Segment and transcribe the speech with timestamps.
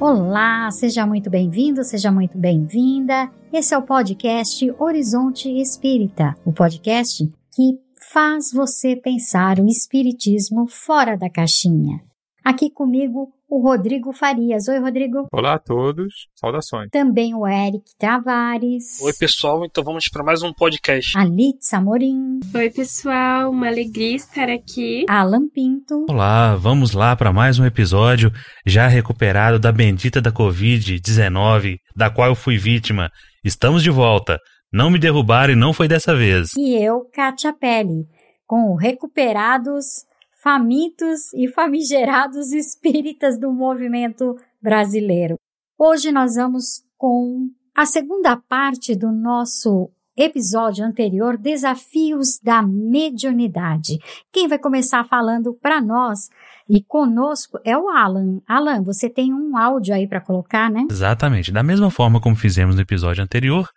[0.00, 3.30] Olá, seja muito bem-vindo, seja muito bem-vinda.
[3.52, 7.78] Esse é o podcast Horizonte Espírita, o podcast que
[8.10, 12.00] faz você pensar o espiritismo fora da caixinha.
[12.42, 14.68] Aqui comigo o Rodrigo Farias.
[14.68, 15.26] Oi, Rodrigo.
[15.32, 16.88] Olá a todos, saudações.
[16.90, 19.00] Também o Eric Travares.
[19.02, 21.18] Oi, pessoal, então vamos para mais um podcast.
[21.18, 22.38] A Litz Amorim.
[22.54, 25.04] Oi, pessoal, uma alegria estar aqui.
[25.08, 26.06] Alan Pinto.
[26.08, 28.30] Olá, vamos lá para mais um episódio
[28.64, 33.10] já recuperado da bendita da Covid-19, da qual eu fui vítima.
[33.44, 34.38] Estamos de volta.
[34.72, 36.52] Não me derrubaram e não foi dessa vez.
[36.56, 38.06] E eu, Kátia Pelle,
[38.46, 40.08] com o Recuperados
[40.42, 45.36] famintos e famigerados espíritas do movimento brasileiro.
[45.78, 53.98] Hoje nós vamos com a segunda parte do nosso episódio anterior, Desafios da Mediunidade.
[54.30, 56.28] Quem vai começar falando para nós
[56.68, 58.40] e conosco é o Alan.
[58.46, 60.86] Alan, você tem um áudio aí para colocar, né?
[60.90, 61.50] Exatamente.
[61.50, 63.68] Da mesma forma como fizemos no episódio anterior,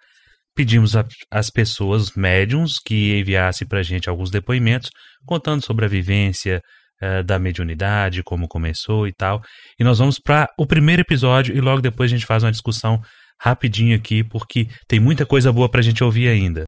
[0.56, 0.94] pedimos
[1.32, 4.90] às pessoas médiums que enviassem para a gente alguns depoimentos
[5.26, 6.62] contando sobre a vivência
[7.02, 9.42] uh, da mediunidade, como começou e tal.
[9.80, 13.02] E nós vamos para o primeiro episódio e logo depois a gente faz uma discussão
[13.40, 16.66] rapidinho aqui, porque tem muita coisa boa para a gente ouvir ainda.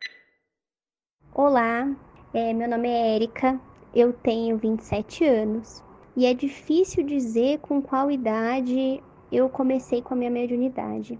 [1.34, 1.88] Olá,
[2.34, 3.60] é, meu nome é Erika,
[3.94, 5.84] eu tenho 27 anos
[6.18, 11.20] e é difícil dizer com qual idade eu comecei com a minha mediunidade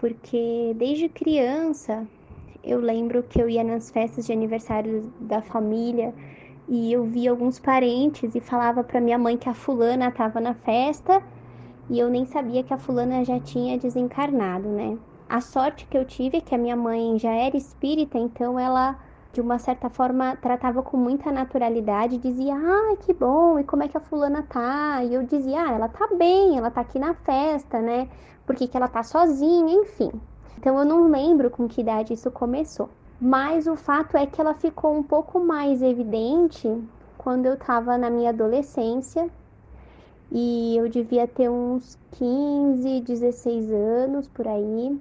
[0.00, 2.06] porque desde criança
[2.64, 6.14] eu lembro que eu ia nas festas de aniversário da família
[6.66, 10.54] e eu via alguns parentes e falava para minha mãe que a fulana estava na
[10.54, 11.22] festa
[11.90, 14.96] e eu nem sabia que a fulana já tinha desencarnado, né?
[15.28, 18.98] A sorte que eu tive é que a minha mãe já era espírita, então ela
[19.32, 23.88] de uma certa forma tratava com muita naturalidade, dizia: "Ah, que bom, e como é
[23.88, 27.14] que a fulana tá?" E eu dizia: "Ah, ela tá bem, ela tá aqui na
[27.14, 28.08] festa, né?
[28.50, 30.10] Por que, que ela tá sozinha, enfim.
[30.58, 32.88] Então eu não lembro com que idade isso começou.
[33.20, 36.68] Mas o fato é que ela ficou um pouco mais evidente
[37.16, 39.30] quando eu estava na minha adolescência
[40.32, 45.00] e eu devia ter uns 15, 16 anos por aí.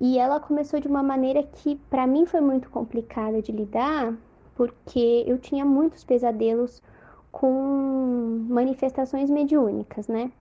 [0.00, 4.12] E ela começou de uma maneira que para mim foi muito complicada de lidar,
[4.56, 6.82] porque eu tinha muitos pesadelos
[7.30, 10.32] com manifestações mediúnicas, né?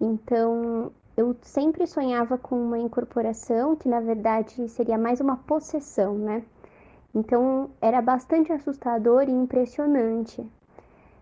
[0.00, 6.42] Então eu sempre sonhava com uma incorporação que na verdade seria mais uma possessão, né?
[7.14, 10.44] Então era bastante assustador e impressionante.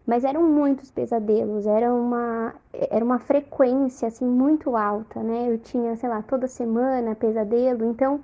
[0.07, 5.47] Mas eram muitos pesadelos, era uma era uma frequência assim muito alta, né?
[5.49, 8.21] Eu tinha, sei lá, toda semana pesadelo, então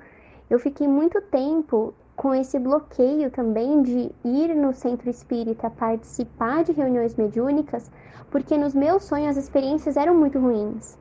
[0.51, 6.73] eu fiquei muito tempo com esse bloqueio também de ir no centro espírita participar de
[6.73, 7.91] reuniões mediúnicas,
[8.31, 10.98] porque nos meus sonhos as experiências eram muito ruins.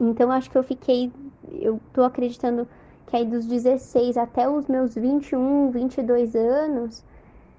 [0.00, 1.12] Então acho que eu fiquei,
[1.50, 2.68] eu tô acreditando
[3.06, 7.04] que aí dos 16 até os meus 21, 22 anos,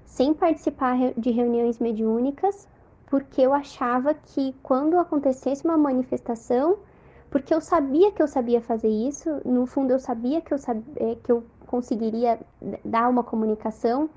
[0.04, 2.68] sem participar de reuniões mediúnicas,
[3.06, 6.78] porque eu achava que quando acontecesse uma manifestação,
[7.30, 10.84] porque eu sabia que eu sabia fazer isso, no fundo eu sabia que eu, sabia,
[10.96, 12.38] é, que eu conseguiria
[12.84, 14.08] dar uma comunicação,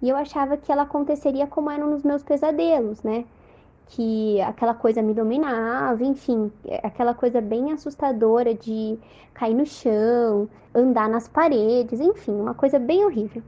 [0.00, 3.24] e eu achava que ela aconteceria como eram nos meus pesadelos, né?
[3.94, 6.50] Que aquela coisa me dominava, enfim,
[6.82, 8.98] aquela coisa bem assustadora de
[9.34, 13.42] cair no chão, andar nas paredes, enfim, uma coisa bem horrível.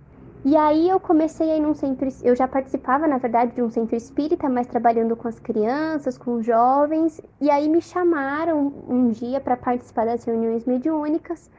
[0.44, 3.70] E aí eu comecei a ir num centro, eu já participava, na verdade, de um
[3.70, 9.08] centro espírita, mas trabalhando com as crianças, com os jovens, e aí me chamaram um
[9.08, 11.50] dia para participar das reuniões mediúnicas.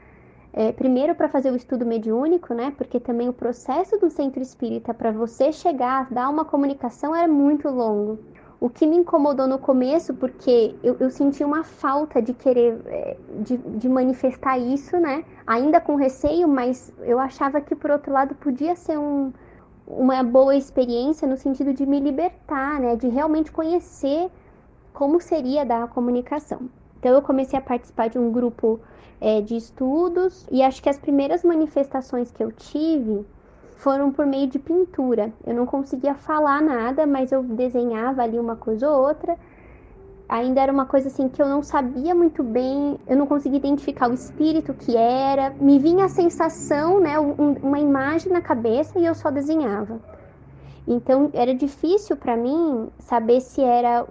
[0.53, 2.71] É, primeiro para fazer o estudo mediúnico, né?
[2.77, 7.67] Porque também o processo do centro espírita para você chegar dar uma comunicação era muito
[7.67, 8.19] longo.
[8.59, 13.17] O que me incomodou no começo, porque eu, eu senti uma falta de querer, é,
[13.41, 15.25] de, de manifestar isso, né?
[15.45, 19.33] Ainda com receio, mas eu achava que, por outro lado, podia ser um,
[19.85, 22.95] uma boa experiência no sentido de me libertar, né?
[22.95, 24.29] De realmente conhecer
[24.93, 26.61] como seria dar a comunicação.
[26.97, 28.79] Então, eu comecei a participar de um grupo
[29.19, 33.25] é, de estudos e acho que as primeiras manifestações que eu tive
[33.75, 35.31] foram por meio de pintura.
[35.45, 39.37] Eu não conseguia falar nada, mas eu desenhava ali uma coisa ou outra.
[40.27, 44.09] Ainda era uma coisa assim que eu não sabia muito bem, eu não conseguia identificar
[44.09, 45.53] o espírito que era.
[45.59, 50.01] Me vinha a sensação, né, um, uma imagem na cabeça e eu só desenhava.
[50.87, 54.05] Então era difícil para mim saber se era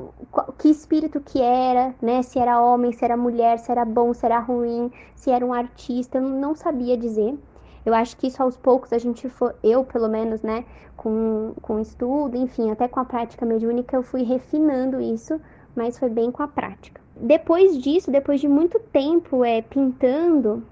[0.58, 2.22] que espírito que era, né?
[2.22, 5.52] Se era homem, se era mulher, se era bom, se era ruim, se era um
[5.52, 7.38] artista, eu não sabia dizer.
[7.84, 10.64] Eu acho que isso aos poucos a gente for, eu pelo menos, né,
[10.96, 15.40] com, com estudo, enfim, até com a prática mediúnica eu fui refinando isso,
[15.76, 17.00] mas foi bem com a prática.
[17.16, 20.62] Depois disso, depois de muito tempo é, pintando,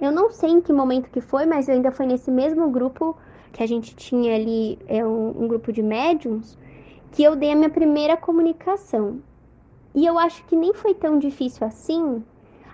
[0.00, 3.16] eu não sei em que momento que foi, mas ainda foi nesse mesmo grupo
[3.52, 6.58] que a gente tinha ali, é um, um grupo de médiums,
[7.12, 9.20] que eu dei a minha primeira comunicação.
[9.94, 12.22] E eu acho que nem foi tão difícil assim,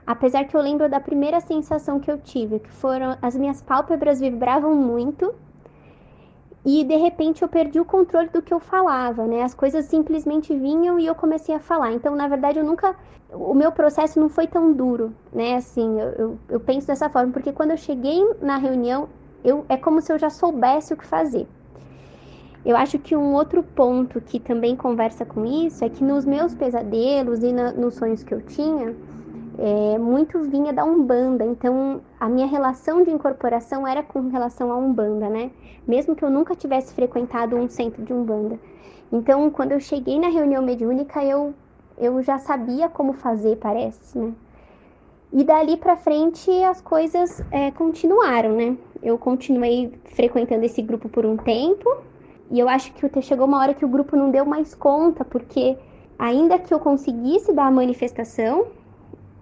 [0.06, 4.20] apesar que eu lembro da primeira sensação que eu tive, que foram as minhas pálpebras
[4.20, 5.34] vibravam muito
[6.64, 9.43] e de repente eu perdi o controle do que eu falava, né?
[9.43, 11.93] As coisas simplesmente vinham e eu comecei a falar.
[11.93, 12.94] Então, na verdade, eu nunca.
[13.32, 15.56] O meu processo não foi tão duro, né?
[15.56, 19.08] Assim, eu, eu, eu penso dessa forma, porque quando eu cheguei na reunião,
[19.43, 21.49] eu, é como se eu já soubesse o que fazer.
[22.64, 26.54] Eu acho que um outro ponto que também conversa com isso é que nos meus
[26.54, 28.94] pesadelos e na, nos sonhos que eu tinha,
[29.58, 31.44] é, muito vinha da Umbanda.
[31.44, 35.50] Então, a minha relação de incorporação era com relação à Umbanda, né?
[35.87, 38.58] Mesmo que eu nunca tivesse frequentado um centro de Umbanda.
[39.12, 41.54] Então, quando eu cheguei na reunião mediúnica, eu,
[41.99, 44.32] eu já sabia como fazer, parece, né?
[45.32, 48.76] E dali para frente as coisas é, continuaram, né?
[49.02, 51.88] Eu continuei frequentando esse grupo por um tempo
[52.50, 55.78] e eu acho que chegou uma hora que o grupo não deu mais conta, porque
[56.19, 58.66] ainda que eu conseguisse dar a manifestação,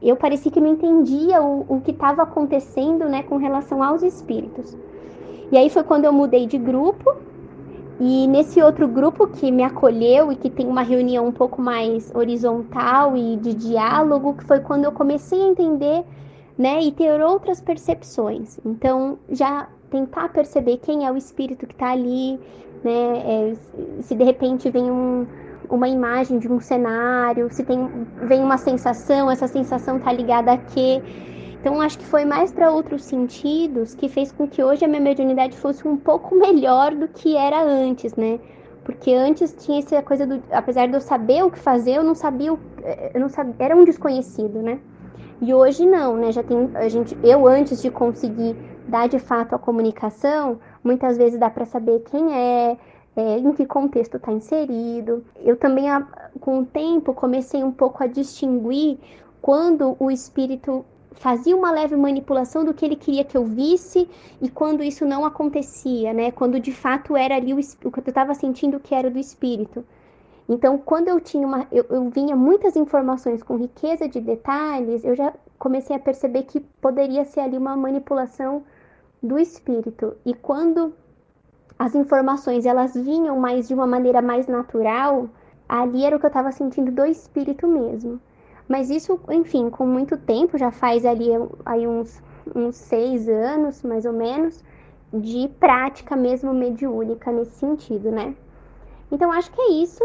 [0.09, 4.77] eu parecia que não entendia o, o que estava acontecendo né, com relação aos espíritos.
[5.53, 7.17] E aí foi quando eu mudei de grupo,
[8.03, 12.11] e nesse outro grupo que me acolheu e que tem uma reunião um pouco mais
[12.15, 16.05] horizontal e de diálogo, que foi quando eu comecei a entender
[16.57, 18.59] né, e ter outras percepções.
[18.65, 22.41] Então, já tentar perceber quem é o espírito que está ali,
[22.83, 23.55] né, é,
[24.01, 25.27] se de repente vem um,
[25.71, 27.89] uma imagem de um cenário, se tem
[28.23, 31.01] vem uma sensação, essa sensação tá ligada a quê?
[31.61, 35.01] Então acho que foi mais para outros sentidos que fez com que hoje a minha
[35.01, 38.41] mediunidade fosse um pouco melhor do que era antes, né?
[38.85, 42.15] Porque antes tinha essa coisa do, apesar de eu saber o que fazer, eu não
[42.15, 42.49] sabia,
[43.15, 44.81] eu não sabia, era um desconhecido, né?
[45.41, 46.33] E hoje não, né?
[46.33, 48.57] Já tem a gente, eu antes de conseguir
[48.89, 52.77] dar de fato a comunicação, muitas vezes dá para saber quem é,
[53.17, 55.25] é, em que contexto está inserido.
[55.39, 55.87] Eu também,
[56.41, 58.99] com o tempo, comecei um pouco a distinguir
[59.41, 64.09] quando o espírito fazia uma leve manipulação do que ele queria que eu visse
[64.41, 66.31] e quando isso não acontecia, né?
[66.31, 69.85] Quando de fato era ali o, o que eu estava sentindo que era do espírito.
[70.49, 75.15] Então, quando eu tinha uma, eu, eu vinha muitas informações com riqueza de detalhes, eu
[75.15, 78.65] já comecei a perceber que poderia ser ali uma manipulação
[79.23, 80.17] do espírito.
[80.25, 80.93] E quando
[81.81, 85.31] as informações elas vinham mais de uma maneira mais natural,
[85.67, 88.21] ali era o que eu estava sentindo do espírito mesmo.
[88.69, 91.29] Mas isso, enfim, com muito tempo, já faz ali
[91.65, 92.23] aí uns,
[92.55, 94.63] uns seis anos, mais ou menos,
[95.11, 98.35] de prática mesmo mediúnica nesse sentido, né?
[99.11, 100.05] Então acho que é isso.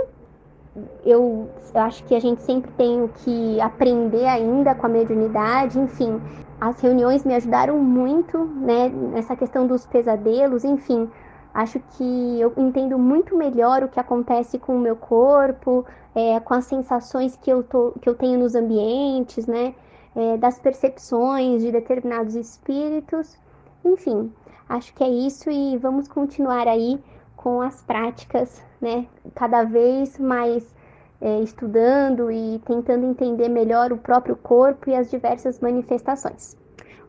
[1.05, 5.77] Eu, eu acho que a gente sempre tem o que aprender ainda com a mediunidade,
[5.77, 6.21] enfim.
[6.61, 11.09] As reuniões me ajudaram muito, né, nessa questão dos pesadelos, enfim,
[11.55, 16.53] Acho que eu entendo muito melhor o que acontece com o meu corpo, é, com
[16.53, 19.73] as sensações que eu, tô, que eu tenho nos ambientes, né?
[20.13, 23.37] É, das percepções de determinados espíritos.
[23.85, 24.33] Enfim,
[24.67, 27.01] acho que é isso e vamos continuar aí
[27.37, 29.07] com as práticas, né?
[29.33, 30.75] Cada vez mais
[31.21, 36.57] é, estudando e tentando entender melhor o próprio corpo e as diversas manifestações.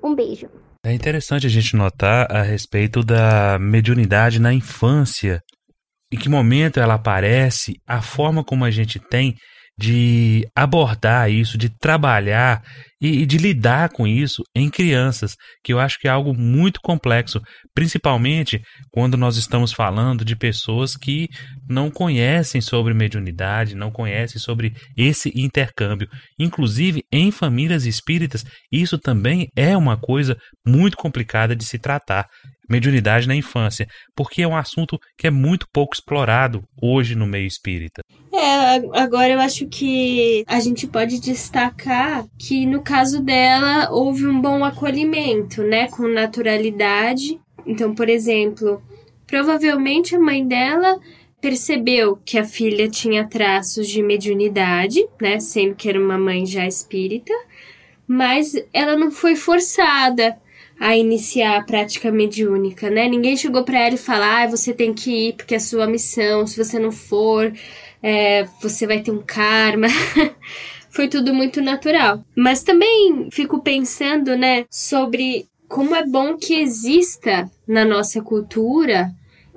[0.00, 0.48] Um beijo!
[0.86, 5.42] É interessante a gente notar a respeito da mediunidade na infância.
[6.12, 9.34] Em que momento ela aparece, a forma como a gente tem
[9.78, 12.62] de abordar isso, de trabalhar
[13.00, 16.80] e, e, de lidar com isso em crianças, que eu acho que é algo muito
[16.80, 17.42] complexo,
[17.74, 21.28] principalmente quando nós estamos falando de pessoas que
[21.68, 26.08] não conhecem sobre mediunidade, não conhecem sobre esse intercâmbio.
[26.38, 30.34] Inclusive, em famílias espíritas, isso também é uma coisa
[30.66, 32.26] muito complicada de se tratar
[32.68, 37.46] mediunidade na infância, porque é um assunto que é muito pouco explorado hoje no meio
[37.46, 38.02] espírita.
[38.38, 44.38] É, agora eu acho que a gente pode destacar que no caso dela houve um
[44.38, 47.40] bom acolhimento, né, com naturalidade.
[47.66, 48.82] Então, por exemplo,
[49.26, 51.00] provavelmente a mãe dela
[51.40, 56.66] percebeu que a filha tinha traços de mediunidade, né, sendo que era uma mãe já
[56.66, 57.32] espírita,
[58.06, 60.36] mas ela não foi forçada
[60.78, 63.08] a iniciar a prática mediúnica, né?
[63.08, 66.46] Ninguém chegou para ela e falou: ah, você tem que ir porque é sua missão,
[66.46, 67.50] se você não for,
[68.08, 69.88] é, você vai ter um karma.
[70.90, 72.24] Foi tudo muito natural.
[72.36, 79.10] Mas também fico pensando, né, sobre como é bom que exista na nossa cultura,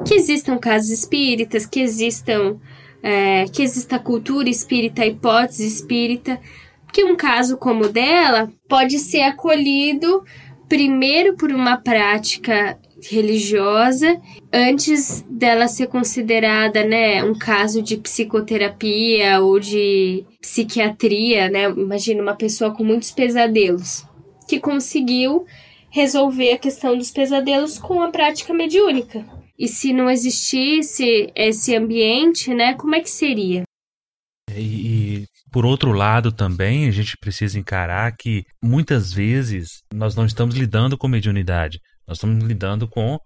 [0.04, 2.58] que existam casas espíritas, que existam
[3.04, 6.42] é, que exista cultura espírita, hipótese espírita,
[6.92, 10.24] que um caso como o dela pode ser acolhido
[10.68, 14.20] primeiro por uma prática religiosa
[14.52, 21.70] antes dela ser considerada, né, um caso de psicoterapia ou de psiquiatria, né?
[21.70, 24.06] Imagina uma pessoa com muitos pesadelos
[24.48, 25.46] que conseguiu
[25.92, 29.26] resolver a questão dos pesadelos com a prática mediúnica.
[29.58, 33.64] E se não existisse esse ambiente, né, como é que seria?
[34.56, 40.26] E, e, por outro lado também a gente precisa encarar que muitas vezes nós não
[40.26, 41.80] estamos lidando com mediunidade,
[42.10, 43.20] nós estamos lidando com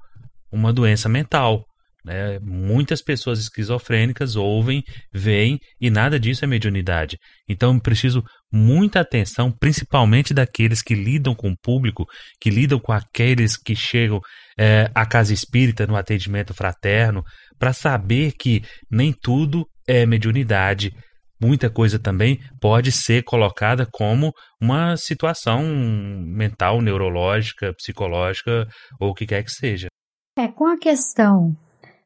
[0.52, 1.66] uma doença mental.
[2.06, 2.38] Né?
[2.42, 7.18] Muitas pessoas esquizofrênicas ouvem, veem e nada disso é mediunidade.
[7.48, 8.22] Então preciso
[8.52, 12.06] muita atenção, principalmente daqueles que lidam com o público,
[12.42, 14.20] que lidam com aqueles que chegam
[14.60, 17.24] é, à casa espírita no atendimento fraterno,
[17.58, 18.62] para saber que
[18.92, 20.92] nem tudo é mediunidade.
[21.44, 24.32] Muita coisa também pode ser colocada como
[24.62, 28.66] uma situação mental, neurológica, psicológica
[28.98, 29.88] ou o que quer que seja.
[30.40, 31.54] É, com a questão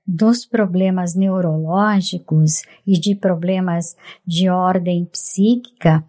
[0.08, 6.04] dos problemas neurológicos e de problemas de ordem psíquica,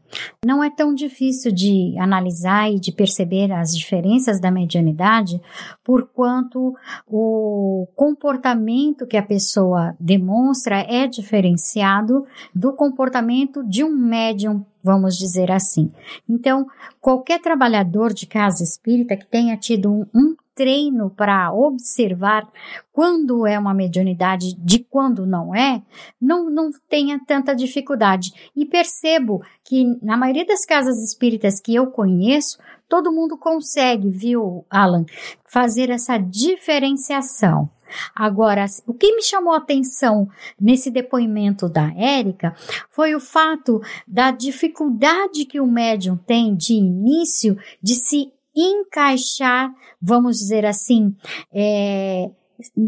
[0.44, 5.40] não é tão difícil de analisar e de perceber as diferenças da mediunidade,
[5.82, 6.76] por quanto
[7.06, 12.24] o comportamento que a pessoa demonstra é diferenciado
[12.54, 15.92] do comportamento de um médium vamos dizer assim.
[16.28, 16.66] Então,
[17.00, 22.44] qualquer trabalhador de casa espírita que tenha tido um, um treino para observar
[22.92, 25.80] quando é uma mediunidade de quando não é,
[26.20, 28.32] não, não tenha tanta dificuldade.
[28.56, 32.58] E percebo que na maioria das casas espíritas que eu conheço,
[32.88, 35.04] todo mundo consegue, viu, Alan,
[35.44, 37.70] fazer essa diferenciação.
[38.14, 40.28] Agora, o que me chamou a atenção
[40.60, 42.54] nesse depoimento da Érica
[42.90, 50.38] foi o fato da dificuldade que o médium tem de início de se encaixar, vamos
[50.38, 51.14] dizer assim,
[51.52, 52.30] é,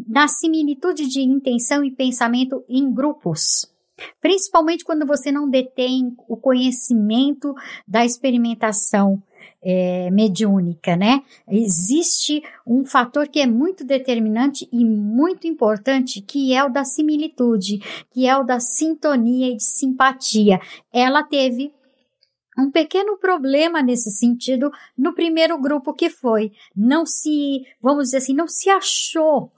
[0.08, 3.70] na similitude de intenção e pensamento em grupos.
[4.20, 7.54] Principalmente quando você não detém o conhecimento
[7.86, 9.22] da experimentação
[9.62, 11.22] é, mediúnica, né?
[11.48, 17.78] Existe um fator que é muito determinante e muito importante, que é o da similitude,
[18.10, 20.60] que é o da sintonia e de simpatia.
[20.92, 21.72] Ela teve
[22.58, 26.52] um pequeno problema nesse sentido no primeiro grupo que foi.
[26.74, 29.50] Não se, vamos dizer assim, não se achou.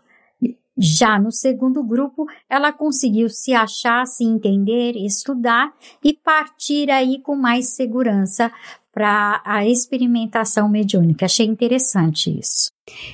[0.77, 5.71] Já no segundo grupo, ela conseguiu se achar, se entender, estudar
[6.03, 8.51] e partir aí com mais segurança
[8.93, 11.25] para a experimentação mediúnica.
[11.25, 12.71] Achei interessante isso.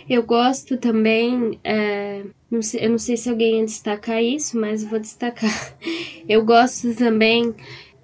[0.09, 4.83] Eu gosto também, é, não sei, eu não sei se alguém ia destacar isso, mas
[4.83, 5.77] vou destacar.
[6.29, 7.55] Eu gosto também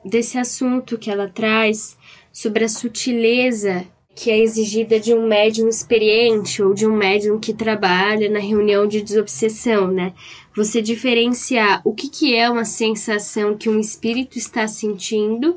[0.03, 1.95] desse assunto que ela traz
[2.33, 7.53] sobre a sutileza que é exigida de um médium experiente ou de um médium que
[7.53, 10.15] trabalha na reunião de desobsessão, né?
[10.57, 15.57] Você diferenciar o que, que é uma sensação que um espírito está sentindo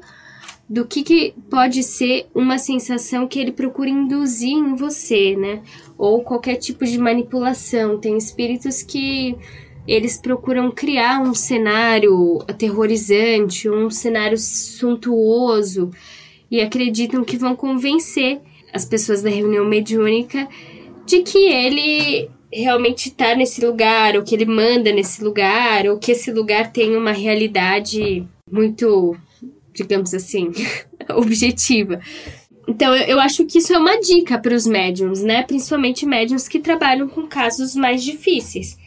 [0.70, 5.62] do que, que pode ser uma sensação que ele procura induzir em você, né?
[5.98, 7.98] Ou qualquer tipo de manipulação.
[7.98, 9.36] Tem espíritos que
[9.88, 15.92] eles procuram criar um cenário aterrorizante, um cenário suntuoso
[16.52, 18.42] e acreditam que vão convencer
[18.74, 20.48] as pessoas da reunião mediúnica
[21.06, 26.12] de que ele realmente está nesse lugar, ou que ele manda nesse lugar, ou que
[26.12, 29.16] esse lugar tem uma realidade muito,
[29.78, 30.52] digamos assim,
[31.16, 32.02] objetiva.
[32.68, 35.44] Então, eu, acho que isso é uma dica para os médiums, né?
[35.44, 38.78] Principalmente médiums que trabalham com casos mais difíceis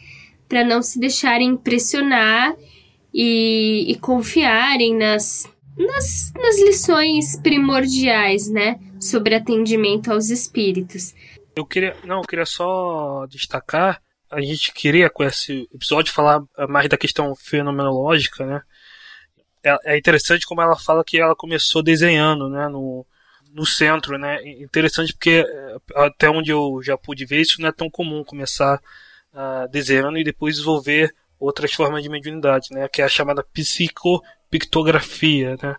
[0.47, 2.53] para não se deixarem impressionar
[3.13, 11.15] e, e confiarem nas, nas, nas lições primordiais, né, sobre atendimento aos espíritos.
[11.55, 16.87] Eu queria, não, eu queria só destacar, a gente queria com esse episódio falar mais
[16.89, 18.61] da questão fenomenológica, né?
[19.63, 23.05] É, é interessante como ela fala que ela começou desenhando, né, no,
[23.53, 24.41] no centro, né?
[24.59, 28.81] Interessante porque é, até onde eu já pude ver isso não é tão comum começar
[29.33, 32.87] uh, desenhando e depois desenvolver outras formas de mediunidade, né?
[32.87, 35.75] Que é a chamada psicopictografia, né?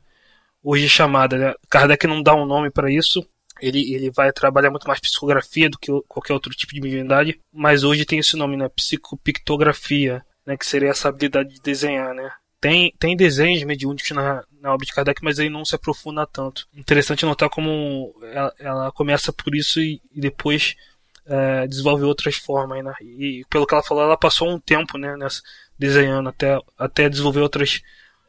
[0.63, 1.55] Hoje chamada, né?
[1.71, 3.27] Kardec não dá um nome para isso.
[3.61, 7.85] Ele, ele vai trabalhar muito mais psicografia do que qualquer outro tipo de mediunidade, mas
[7.85, 8.69] hoje tem esse nome, né?
[8.69, 10.57] Psicopictografia, né?
[10.57, 12.31] Que seria essa habilidade de desenhar, né?
[12.63, 16.69] Tem, tem desenhos mediúnicos na, na obra de Kardec, mas ele não se aprofunda tanto.
[16.73, 20.77] Interessante notar como ela, ela começa por isso e, e depois
[21.27, 22.95] é, desenvolve outras formas, né?
[23.01, 25.43] E pelo que ela falou, ela passou um tempo, né, nessa,
[25.77, 27.81] desenhando até, até desenvolver outras,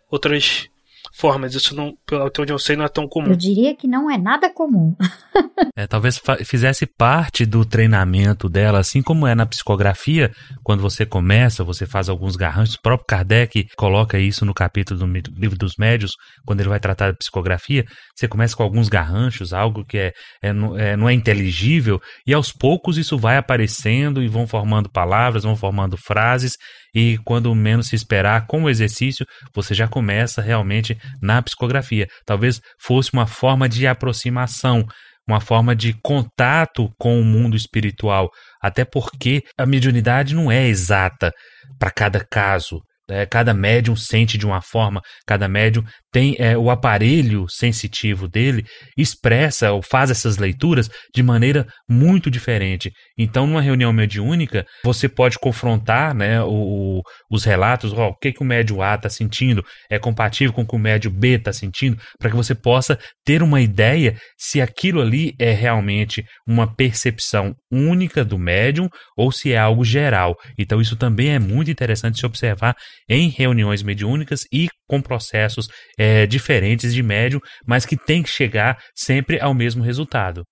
[0.10, 0.68] outras
[1.14, 1.54] formas.
[1.54, 1.94] Isso não,
[2.26, 3.30] até onde eu sei, não é tão comum.
[3.30, 4.96] Eu diria que não é nada comum.
[5.78, 10.32] é, talvez fizesse parte do treinamento dela, assim como é na psicografia,
[10.64, 12.76] quando você começa, você faz alguns garranchos.
[12.76, 16.14] O próprio Kardec coloca isso no capítulo do livro dos médios,
[16.46, 17.86] quando ele vai tratar de psicografia.
[18.16, 22.52] Você começa com alguns garranchos, algo que é, é, é não é inteligível, e aos
[22.52, 26.58] poucos isso vai aparecendo e vão formando palavras, vão formando frases,
[26.94, 32.08] e quando menos se esperar, com o exercício, você já começa realmente na psicografia.
[32.26, 34.86] Talvez fosse uma forma de aproximação,
[35.28, 38.30] uma forma de contato com o mundo espiritual,
[38.62, 41.32] até porque a mediunidade não é exata
[41.80, 42.82] para cada caso.
[43.10, 45.84] É, cada médium sente de uma forma, cada médium
[46.14, 48.64] tem é, o aparelho sensitivo dele,
[48.96, 52.92] expressa ou faz essas leituras de maneira muito diferente.
[53.18, 58.42] Então, numa reunião mediúnica, você pode confrontar né, o, os relatos, ó, o que, que
[58.42, 61.98] o médio A está sentindo, é compatível com o que o médio B está sentindo,
[62.20, 68.24] para que você possa ter uma ideia se aquilo ali é realmente uma percepção única
[68.24, 70.36] do médium ou se é algo geral.
[70.58, 72.76] Então, isso também é muito interessante se observar
[73.10, 75.68] em reuniões mediúnicas e com processos
[75.98, 80.44] é, diferentes de médium, mas que tem que chegar sempre ao mesmo resultado.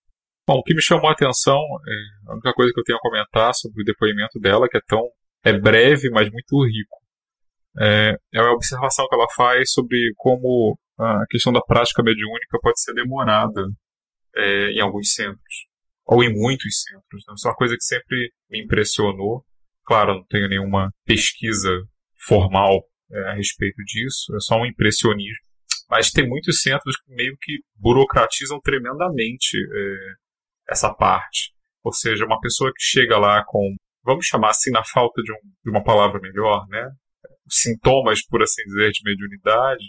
[0.47, 3.01] Bom, o que me chamou a atenção, é, a única coisa que eu tenho a
[3.01, 5.01] comentar sobre o depoimento dela, que é tão
[5.43, 6.97] é breve, mas muito rico,
[7.79, 12.81] é, é a observação que ela faz sobre como a questão da prática mediúnica pode
[12.81, 13.61] ser demorada
[14.35, 15.67] é, em alguns centros,
[16.05, 17.23] ou em muitos centros.
[17.27, 17.33] Né?
[17.35, 19.43] Isso é uma coisa que sempre me impressionou.
[19.85, 21.69] Claro, não tenho nenhuma pesquisa
[22.25, 25.45] formal é, a respeito disso, é só um impressionismo.
[25.89, 29.97] Mas tem muitos centros que meio que burocratizam tremendamente é,
[30.69, 31.53] essa parte.
[31.83, 35.37] Ou seja, uma pessoa que chega lá com, vamos chamar assim, na falta de, um,
[35.65, 36.89] de uma palavra melhor, né?
[37.49, 39.83] Sintomas, por assim dizer, de mediunidade.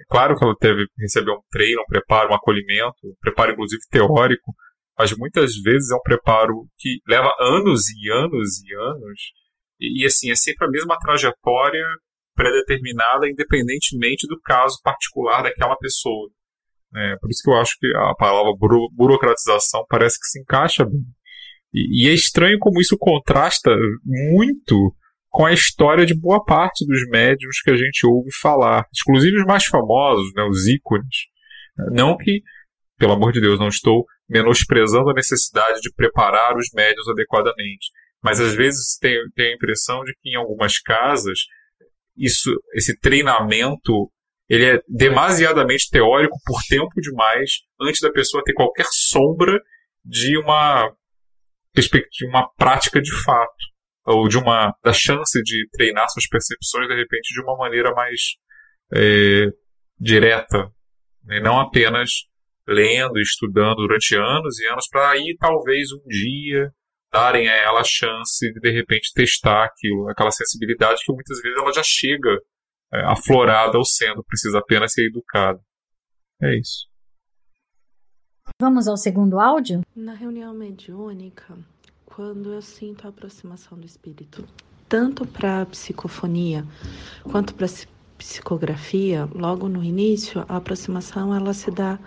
[0.00, 3.82] É claro que ela teve receber um treino, um preparo, um acolhimento, um preparo inclusive
[3.90, 4.54] teórico,
[4.96, 9.20] mas muitas vezes é um preparo que leva anos e anos e anos
[9.80, 11.84] e, assim, é sempre a mesma trajetória
[12.34, 16.30] predeterminada, independentemente do caso particular daquela pessoa.
[16.94, 20.84] É, por isso que eu acho que a palavra buro burocratização parece que se encaixa
[20.84, 21.04] bem.
[21.72, 23.70] E, e, é estranho como isso contrasta
[24.04, 24.94] muito
[25.28, 29.44] com a história de boa parte dos médiums que a gente ouve falar, inclusive os
[29.44, 31.28] mais famosos, né, os ícones.
[31.92, 32.42] Não que,
[32.98, 37.88] pelo amor de Deus, não estou menosprezando a necessidade de preparar os médios adequadamente.
[38.22, 41.38] Mas às vezes tem, tem a impressão de que em algumas casas
[42.16, 44.10] isso, esse treinamento
[44.48, 49.60] ele é demasiadamente teórico por tempo demais antes da pessoa ter qualquer sombra
[50.04, 50.92] de uma
[51.72, 53.70] perspectiva, uma prática de fato
[54.04, 58.20] ou de uma da chance de treinar suas percepções de repente de uma maneira mais
[58.92, 59.46] é,
[59.98, 60.68] direta,
[61.24, 61.40] né?
[61.40, 62.10] não apenas
[62.66, 66.72] lendo estudando durante anos e anos para aí talvez um dia
[67.12, 71.58] darem a ela a chance de de repente testar aquilo, aquela sensibilidade que muitas vezes
[71.58, 72.30] ela já chega
[72.92, 75.60] é, aflorada ao sendo, precisa apenas ser educada.
[76.42, 76.88] É isso.
[78.60, 79.82] Vamos ao segundo áudio?
[79.94, 81.56] Na reunião mediúnica,
[82.04, 84.46] quando eu sinto a aproximação do espírito,
[84.88, 86.64] tanto para psicofonia
[87.30, 87.68] quanto para
[88.18, 91.98] psicografia, logo no início, a aproximação ela se dá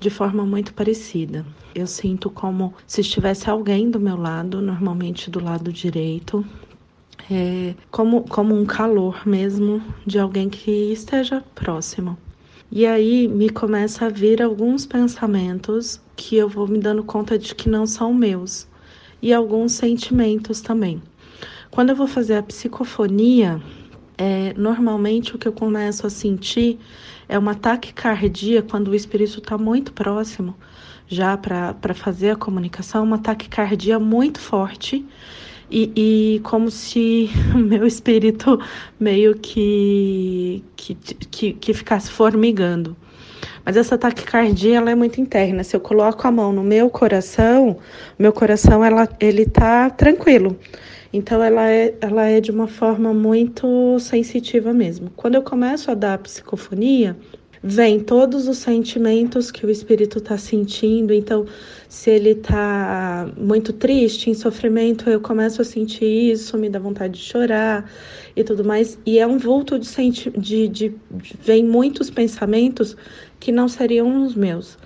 [0.00, 1.44] de forma muito parecida.
[1.74, 6.44] Eu sinto como se estivesse alguém do meu lado, normalmente do lado direito,
[7.30, 12.16] é, como, como um calor mesmo de alguém que esteja próximo.
[12.72, 17.54] E aí me começa a vir alguns pensamentos que eu vou me dando conta de
[17.54, 18.66] que não são meus,
[19.20, 21.02] e alguns sentimentos também.
[21.70, 23.60] Quando eu vou fazer a psicofonia,
[24.20, 26.78] é, normalmente o que eu começo a sentir
[27.26, 30.54] é uma taquicardia quando o espírito está muito próximo,
[31.08, 35.06] já para fazer a comunicação, uma taquicardia muito forte.
[35.70, 35.92] E,
[36.36, 38.60] e, como se meu espírito
[38.98, 40.94] meio que, que,
[41.30, 42.94] que, que, ficasse formigando.
[43.64, 45.64] Mas essa taquicardia ela é muito interna.
[45.64, 47.78] Se eu coloco a mão no meu coração,
[48.18, 50.58] meu coração ela, ele tá tranquilo.
[51.12, 55.10] Então ela é, ela é de uma forma muito sensitiva mesmo.
[55.16, 57.16] Quando eu começo a dar a psicofonia,
[57.62, 61.12] vem todos os sentimentos que o espírito está sentindo.
[61.12, 61.46] Então,
[61.88, 67.18] se ele está muito triste, em sofrimento, eu começo a sentir isso, me dá vontade
[67.18, 67.90] de chorar
[68.34, 68.98] e tudo mais.
[69.04, 72.96] E é um vulto de, senti de, de, de vem muitos pensamentos
[73.38, 74.78] que não seriam os meus.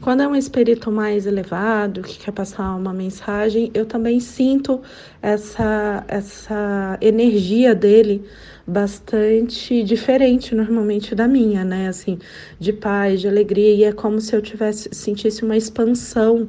[0.00, 4.82] Quando é um espírito mais elevado, que quer passar uma mensagem, eu também sinto
[5.22, 8.22] essa, essa energia dele
[8.66, 11.88] bastante diferente normalmente da minha, né?
[11.88, 12.18] Assim,
[12.60, 16.48] de paz, de alegria, e é como se eu tivesse sentisse uma expansão,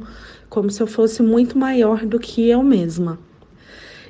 [0.50, 3.18] como se eu fosse muito maior do que eu mesma.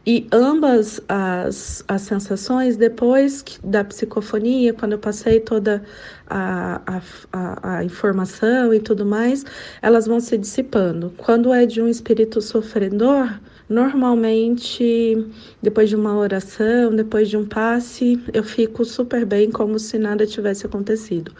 [0.10, 5.84] E ambas as, as sensações, depois da psicofonia, quando eu passei toda
[6.30, 7.02] a,
[7.34, 9.44] a, a, informação e tudo mais,
[9.82, 11.14] elas vão se dissipando.
[11.18, 15.28] Quando é de um espírito sofredor, normalmente,
[15.62, 20.26] depois de uma oração, depois de um passe, eu fico super bem, como se nada
[20.26, 21.34] tivesse acontecido.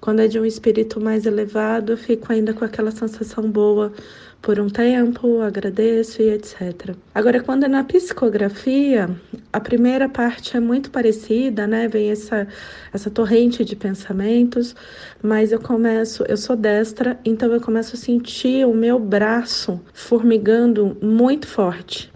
[0.00, 3.92] Quando é de um espírito mais elevado, eu fico ainda com aquela sensação boa
[4.40, 6.94] por um tempo, agradeço e etc.
[7.14, 9.10] Agora, quando é na psicografia,
[9.52, 11.88] a primeira parte é muito parecida, né?
[11.88, 12.46] Vem essa,
[12.92, 14.74] essa torrente de pensamentos,
[15.22, 20.96] mas eu começo, eu sou destra, então eu começo a sentir o meu braço formigando
[21.02, 22.10] muito forte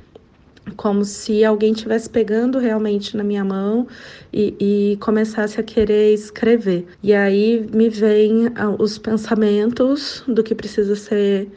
[0.76, 3.86] como se alguém estivesse pegando realmente na minha mão
[4.32, 6.86] e, e, começasse a querer escrever.
[7.02, 11.50] E aí me vêm ah, os pensamentos do que precisa ser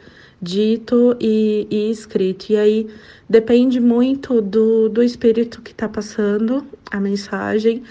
[0.46, 2.50] dito e, e escrito.
[2.50, 2.86] E aí
[3.28, 7.82] depende muito do, do espírito que está passando a mensagem.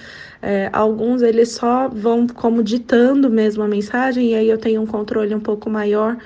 [0.42, 4.86] É, alguns eles só vão como ditando mesmo a mensagem, e aí eu tenho um
[4.86, 6.18] controle um pouco maior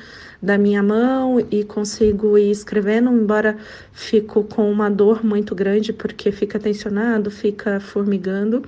[0.41, 3.57] da minha mão e consigo ir escrevendo, embora
[3.91, 8.63] fico com uma dor muito grande porque fica tensionado, fica formigando.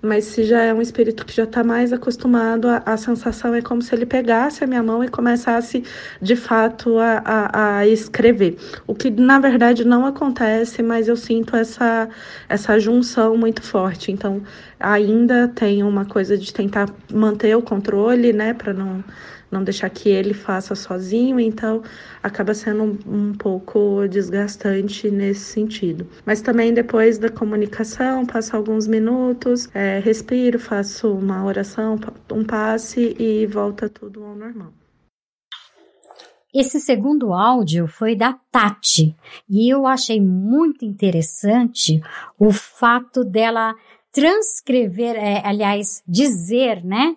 [0.00, 3.60] Mas se já é um espírito que já está mais acostumado, a, a, sensação é
[3.60, 5.82] como se ele pegasse a minha mão e começasse
[6.22, 8.56] de fato a, a, a, escrever.
[8.86, 12.08] O que na verdade não acontece, mas eu sinto essa,
[12.48, 14.12] essa junção muito forte.
[14.12, 14.40] Então
[14.78, 19.02] ainda tem uma coisa de tentar manter o controle, né, para não
[19.50, 21.82] não deixar que ele faça sozinho, então
[22.22, 26.06] acaba sendo um, um pouco desgastante nesse sentido.
[26.24, 31.98] Mas também depois da comunicação, passo alguns minutos, é, respiro, faço uma oração,
[32.32, 34.72] um passe e volta tudo ao normal.
[36.54, 39.14] Esse segundo áudio foi da Tati
[39.48, 42.00] e eu achei muito interessante
[42.38, 43.74] o fato dela
[44.10, 47.14] transcrever, é, aliás, dizer, né,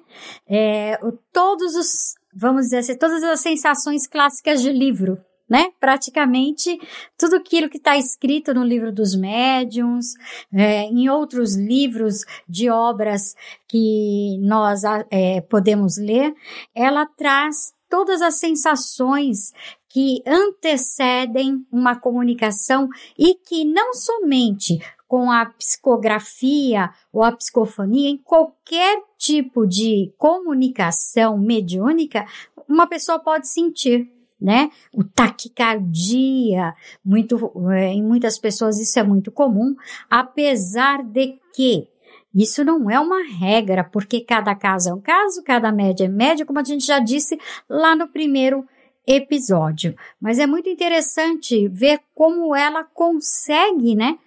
[0.47, 0.99] é,
[1.31, 5.17] todos os vamos dizer assim, todas as sensações clássicas de livro,
[5.49, 5.69] né?
[5.79, 6.79] Praticamente
[7.17, 10.13] tudo aquilo que está escrito no livro dos médiums,
[10.53, 13.35] é, em outros livros de obras
[13.67, 16.33] que nós é, podemos ler,
[16.73, 19.51] ela traz todas as sensações
[19.89, 22.87] que antecedem uma comunicação
[23.19, 24.79] e que não somente
[25.12, 32.26] com a psicografia ou a psicofonia, em qualquer tipo de comunicação mediúnica,
[32.65, 34.71] uma pessoa pode sentir, né?
[34.95, 39.76] O taquicardia, muito, é, em muitas pessoas isso é muito comum,
[40.10, 41.89] apesar de que
[42.34, 46.45] isso não é uma regra, porque cada caso é um caso, cada média é média,
[46.45, 48.65] como a gente já disse lá no primeiro
[49.06, 49.93] episódio.
[50.21, 54.17] Mas é muito interessante ver como ela consegue, né?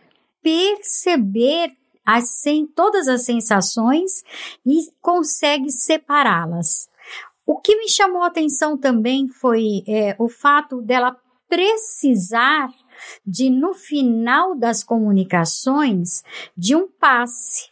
[0.45, 1.73] Perceber
[2.05, 2.43] as,
[2.77, 4.23] todas as sensações
[4.65, 6.89] e consegue separá-las.
[7.47, 11.17] O que me chamou a atenção também foi é, o fato dela
[11.49, 12.69] precisar
[13.27, 16.23] de, no final das comunicações,
[16.57, 17.69] de um passe.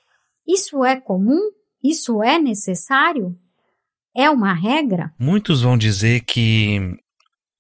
[0.47, 1.51] Isso é comum?
[1.83, 3.37] Isso é necessário?
[4.15, 5.13] É uma regra?
[5.19, 6.79] Muitos vão dizer que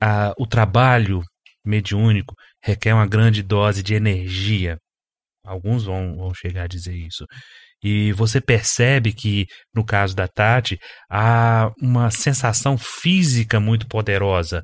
[0.00, 1.22] a, o trabalho
[1.64, 4.78] mediúnico requer uma grande dose de energia.
[5.44, 7.26] Alguns vão, vão chegar a dizer isso.
[7.82, 10.78] E você percebe que, no caso da Tati,
[11.10, 14.62] há uma sensação física muito poderosa.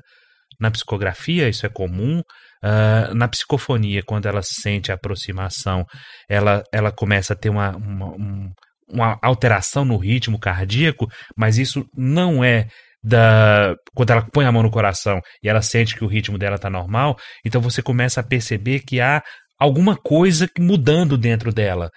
[0.59, 2.21] Na psicografia, isso é comum.
[2.63, 5.85] Uh, na psicofonia, quando ela sente a aproximação,
[6.29, 8.51] ela, ela começa a ter uma, uma,
[8.89, 12.67] uma alteração no ritmo cardíaco, mas isso não é
[13.01, 16.57] da quando ela põe a mão no coração e ela sente que o ritmo dela
[16.57, 19.23] está normal, então você começa a perceber que há
[19.59, 21.89] alguma coisa mudando dentro dela.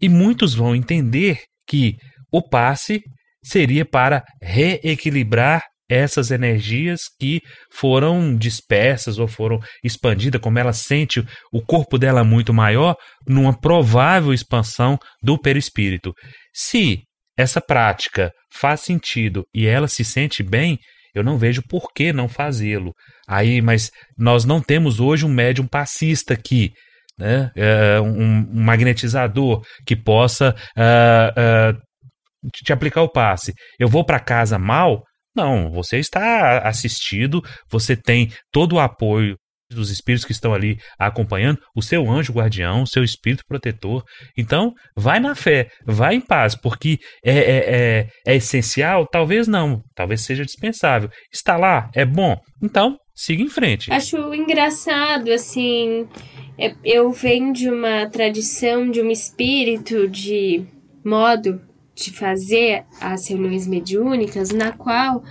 [0.00, 1.96] E muitos vão entender que
[2.32, 3.02] o passe
[3.42, 7.40] seria para reequilibrar essas energias que
[7.72, 12.94] foram dispersas ou foram expandidas, como ela sente o corpo dela muito maior,
[13.26, 16.12] numa provável expansão do perispírito.
[16.52, 17.00] Se
[17.36, 20.78] essa prática faz sentido e ela se sente bem,
[21.14, 22.92] eu não vejo por que não fazê-lo.
[23.26, 26.70] Aí, mas nós não temos hoje um médium passista que
[27.18, 27.50] né?
[27.56, 33.52] É, um, um, magnetizador que possa uh, uh, te aplicar o passe.
[33.78, 35.02] Eu vou para casa mal,
[35.34, 39.36] Não, você está assistido, você tem todo o apoio
[39.70, 44.02] dos espíritos que estão ali acompanhando, o seu anjo guardião, o seu espírito protetor.
[44.36, 49.06] Então, vai na fé, vai em paz, porque é, é, é, é essencial?
[49.06, 51.10] Talvez não, talvez seja dispensável.
[51.32, 51.90] Está lá?
[51.94, 52.36] É bom?
[52.62, 53.92] Então, siga em frente.
[53.92, 56.08] Acho engraçado, assim.
[56.58, 60.64] É- Eu venho de uma tradição, de um espírito, de
[61.04, 61.60] modo
[61.94, 65.22] de fazer as reuniões mediúnicas, na qual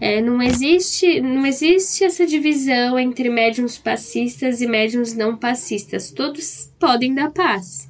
[0.00, 6.10] é, não existe não existe essa divisão entre médiums passistas e médiums não passistas.
[6.10, 7.88] Todos podem dar passe.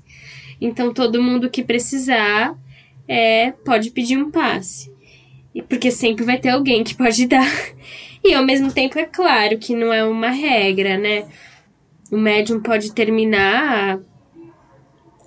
[0.61, 2.55] Então todo mundo que precisar
[3.09, 4.93] é, pode pedir um passe.
[5.69, 7.51] Porque sempre vai ter alguém que pode dar.
[8.25, 11.27] E ao mesmo tempo é claro que não é uma regra, né?
[12.13, 13.99] O médium pode terminar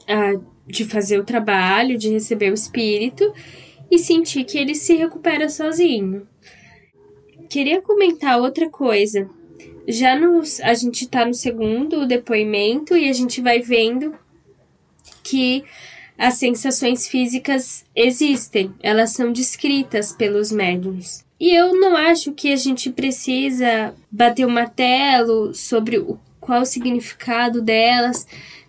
[0.08, 3.34] a- a- de fazer o trabalho, de receber o espírito
[3.90, 6.28] e sentir que ele se recupera sozinho.
[7.50, 9.30] Queria comentar outra coisa.
[9.88, 14.16] Já nos, a gente tá no segundo depoimento e a gente vai vendo
[15.24, 15.64] que
[16.18, 21.26] as sensações físicas existem, elas são descritas pelos médiums.
[21.40, 26.66] E eu não acho que a gente precisa bater o martelo sobre o, qual o
[26.66, 28.28] significado delas.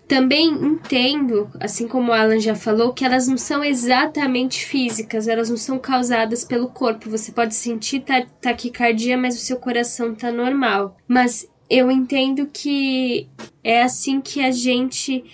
[0.08, 5.50] Também entendo, assim como o Alan já falou, que elas não são exatamente físicas, elas
[5.50, 7.10] não são causadas pelo corpo.
[7.10, 10.96] Você pode sentir ta- taquicardia, mas o seu coração tá normal.
[11.08, 13.28] Mas eu entendo que
[13.64, 15.24] é assim que a gente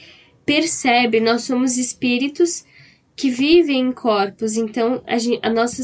[0.46, 2.64] percebe, nós somos espíritos
[3.14, 5.82] que vivem em corpos, então a, gen- a nossa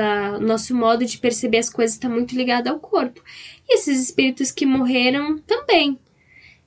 [0.00, 3.20] a- nosso modo de perceber as coisas está muito ligado ao corpo.
[3.68, 5.98] E esses espíritos que morreram também.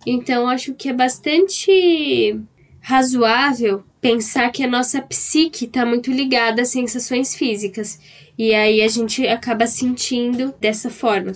[0.05, 2.39] Então acho que é bastante
[2.79, 7.99] razoável pensar que a nossa psique está muito ligada às sensações físicas.
[8.37, 11.33] E aí a gente acaba sentindo dessa forma.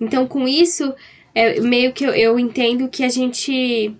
[0.00, 0.94] Então, com isso,
[1.34, 3.94] é meio que eu, eu entendo que a gente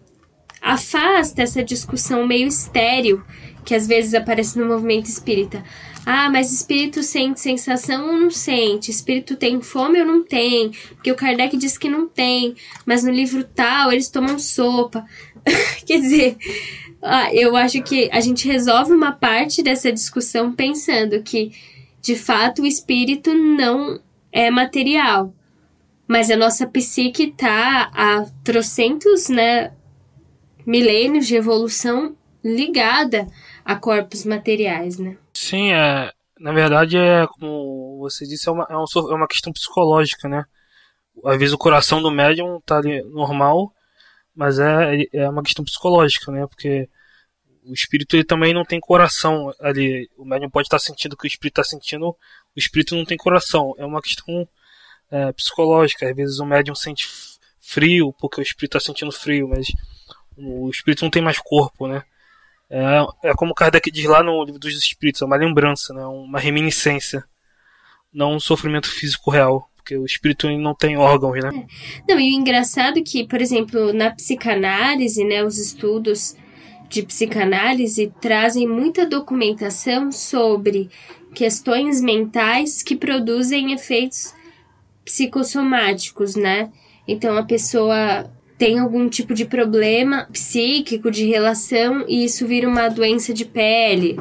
[0.62, 3.22] afasta essa discussão meio estéril
[3.66, 5.62] que às vezes aparece no movimento espírita.
[6.07, 8.92] Ah, mas espírito sente sensação ou não sente?
[8.92, 10.70] Espírito tem fome ou não tem?
[10.94, 12.55] Porque o Kardec diz que não tem,
[12.87, 15.05] mas no livro tal eles tomam sopa.
[15.85, 16.37] Quer dizer,
[17.02, 21.50] ah, eu acho que a gente resolve uma parte dessa discussão pensando que,
[22.00, 24.00] de fato, o espírito não
[24.31, 25.35] é material.
[26.07, 29.72] Mas a nossa psique tá há trocentos, né,
[30.64, 33.26] milênios de evolução ligada
[33.66, 35.18] a corpos materiais, né?
[35.35, 39.52] Sim, é, na verdade é como você disse, é uma, é, um é uma questão
[39.52, 40.44] psicológica, né?
[41.24, 43.72] Às vezes o coração do médium tá ali normal,
[44.35, 46.46] mas é, é uma questão psicológica, né?
[46.46, 46.88] Porque
[47.64, 50.09] o espírito ele também não tem coração ali.
[50.16, 52.16] O médium pode estar sentindo o que o espírito está sentindo, o
[52.57, 53.74] espírito não tem coração.
[53.79, 54.48] É uma questão
[55.11, 56.09] é, psicológica.
[56.09, 57.09] Às vezes o médium sente
[57.59, 59.66] frio porque o espírito está sentindo frio, mas
[60.37, 62.05] o espírito não tem mais corpo, né?
[62.68, 66.05] É, é como Kardec diz lá no livro dos espíritos, é uma lembrança, né?
[66.05, 67.24] uma reminiscência,
[68.12, 71.66] não um sofrimento físico real, porque o espírito não tem órgãos, né?
[72.09, 76.35] Não, e o engraçado é que, por exemplo, na psicanálise, né, os estudos
[76.88, 80.90] de psicanálise trazem muita documentação sobre
[81.35, 84.35] questões mentais que produzem efeitos
[85.05, 86.72] psicossomáticos, né?
[87.07, 92.88] Então a pessoa tem algum tipo de problema psíquico de relação e isso vira uma
[92.88, 94.19] doença de pele.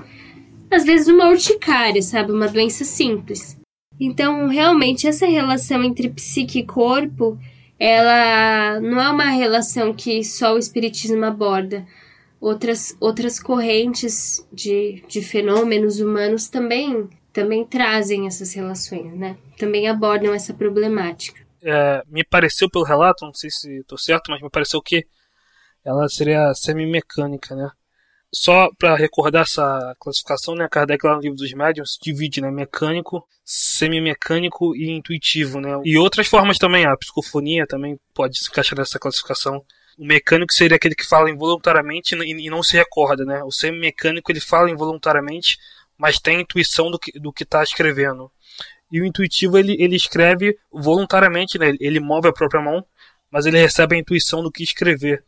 [0.70, 2.32] Às vezes uma urticária, sabe?
[2.32, 3.58] Uma doença simples.
[4.00, 7.38] Então, realmente, essa relação entre psique e corpo,
[7.80, 11.86] ela não é uma relação que só o espiritismo aborda.
[12.42, 19.38] Outras, outras correntes de, de fenômenos humanos também, também trazem essas relações, né?
[19.58, 21.45] Também abordam essa problemática.
[21.66, 25.06] É, me pareceu pelo relato, não sei se estou certo, mas me pareceu que
[25.84, 27.70] ela seria semi-mecânica, né?
[28.34, 30.68] Só para recordar essa classificação, né?
[30.70, 32.52] Kardec lá no livro dos médiuns divide, né?
[32.52, 35.70] Mecânico, semi-mecânico e intuitivo, né?
[35.86, 39.64] E outras formas também, a psicofonia também pode se encaixar nessa classificação.
[39.98, 43.42] O mecânico seria aquele que fala involuntariamente e não se recorda, né?
[43.44, 45.58] O semi-mecânico ele fala involuntariamente,
[45.98, 48.30] mas tem a intuição do que do que está escrevendo.
[48.96, 51.76] E o intuitivo ele, ele escreve voluntariamente, né?
[51.82, 52.82] Ele- move a própria mão,
[53.30, 55.22] mas ele recebe a intuição do que escrever.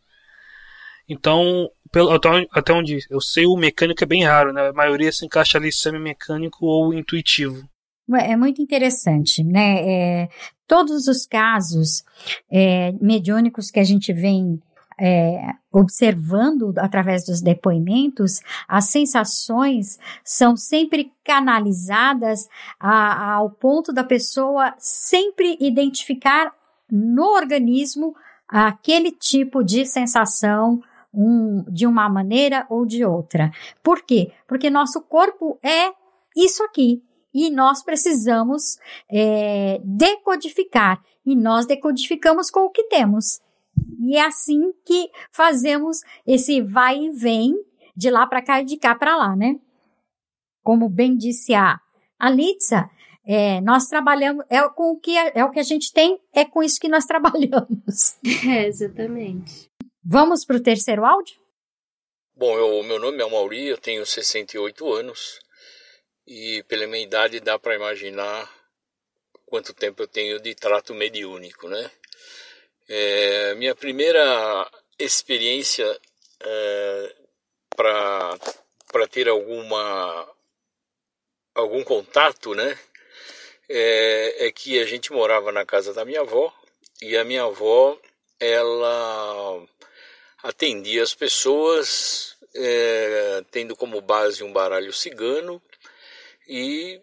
[1.09, 4.69] Então, pelo, até, onde- até onde eu sei, o mecânico é bem raro, né?
[4.69, 7.67] A maioria se encaixa ali semi-mecânico ou intuitivo.
[8.21, 9.81] É muito interessante, né?
[10.23, 10.29] É,
[10.65, 12.05] todos os casos
[12.49, 14.61] é, mediúnicos que a gente vem
[14.99, 22.47] é, observando através dos depoimentos, as sensações são sempre canalizadas
[22.79, 26.51] a, ao ponto da pessoa sempre identificar
[26.91, 28.15] no organismo
[28.47, 30.81] aquele tipo de sensação
[31.13, 33.51] um, de uma maneira ou de outra.
[33.83, 34.31] Por quê?
[34.47, 35.91] Porque nosso corpo é
[36.35, 38.77] isso aqui e nós precisamos
[39.11, 43.41] é, decodificar e nós decodificamos com o que temos.
[43.99, 47.53] E é assim que fazemos esse vai e vem
[47.95, 49.59] de lá para cá e de cá para lá, né?
[50.63, 51.79] Como bem disse a
[52.19, 52.89] Alitza,
[53.25, 56.45] é, nós trabalhamos, é com o que é, é, o que a gente tem, é
[56.45, 58.17] com isso que nós trabalhamos.
[58.47, 59.69] É, exatamente.
[60.03, 61.35] Vamos para o terceiro áudio?
[62.35, 65.39] Bom, eu, meu nome é Mauri, eu tenho 68 anos
[66.25, 68.49] e pela minha idade dá para imaginar
[69.45, 71.89] quanto tempo eu tenho de trato mediúnico, né?
[72.89, 75.99] É, minha primeira experiência
[76.39, 77.15] é,
[77.75, 80.27] para ter alguma
[81.53, 82.77] algum contato, né?
[83.69, 86.53] É, é, que a gente morava na casa da minha avó
[87.01, 87.99] e a minha avó
[88.39, 89.65] ela
[90.41, 95.61] atendia as pessoas é, tendo como base um baralho cigano
[96.47, 97.01] e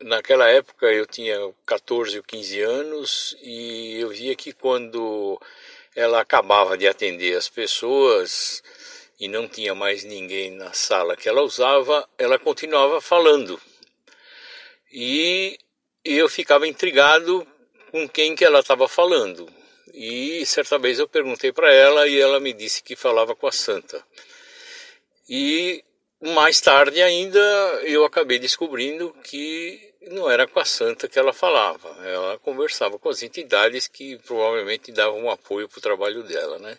[0.00, 5.40] naquela época eu tinha 14 ou 15 anos e eu via que quando
[5.94, 8.62] ela acabava de atender as pessoas
[9.18, 13.60] e não tinha mais ninguém na sala que ela usava, ela continuava falando.
[14.92, 15.58] E
[16.04, 17.46] eu ficava intrigado
[17.90, 19.48] com quem que ela estava falando.
[19.92, 23.52] E certa vez eu perguntei para ela e ela me disse que falava com a
[23.52, 24.02] santa.
[25.28, 25.84] E
[26.20, 27.38] mais tarde ainda
[27.84, 31.88] eu acabei descobrindo que não era com a santa que ela falava.
[32.06, 36.78] Ela conversava com as entidades que provavelmente davam um apoio para o trabalho dela, né?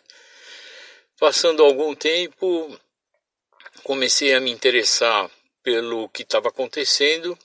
[1.19, 2.77] Passando algum tempo,
[3.83, 5.29] comecei a me interessar
[5.63, 7.37] pelo que estava acontecendo.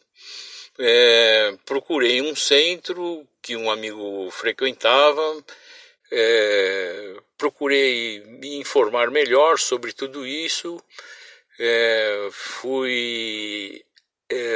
[0.78, 5.44] É, procurei um centro que um amigo frequentava,
[6.10, 10.82] é, procurei me informar melhor sobre tudo isso
[11.58, 13.84] é, fui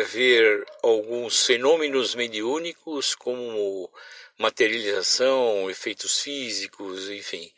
[0.05, 3.91] ver alguns fenômenos mediúnicos, como
[4.39, 7.53] materialização, efeitos físicos, enfim.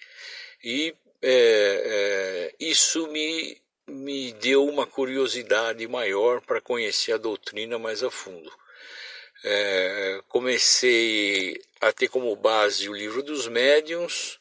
[0.63, 8.03] E é, é isso me, me deu uma curiosidade maior para conhecer a doutrina mais
[8.03, 8.51] a fundo.
[9.43, 14.39] É, comecei a ter como base o livro dos médiuns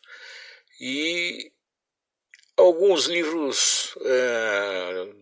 [0.79, 1.51] e
[2.57, 5.18] alguns livros é, é,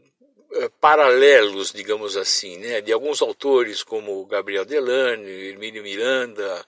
[0.79, 6.65] paralelos, digamos assim, né, de alguns autores como Gabriel Delane, Hermínio Miranda,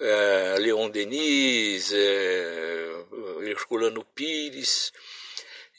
[0.00, 3.04] é, Leon Denis, é,
[3.42, 4.92] Herculano Pires,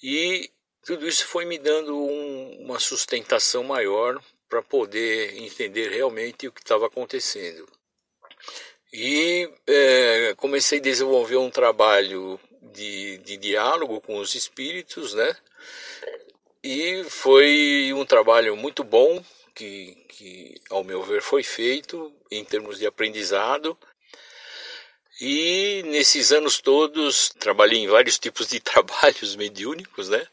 [0.04, 0.50] e
[0.86, 6.60] tudo isso foi me dando um, uma sustentação maior para poder entender realmente o que
[6.60, 7.68] estava acontecendo.
[8.92, 15.38] E é, comecei a desenvolver um trabalho de, de diálogo com os espíritos, né?
[16.64, 19.24] E foi um trabalho muito bom
[19.56, 23.76] que, que, ao meu ver, foi feito em termos de aprendizado.
[25.20, 30.26] E nesses anos todos trabalhei em vários tipos de trabalhos mediúnicos, né?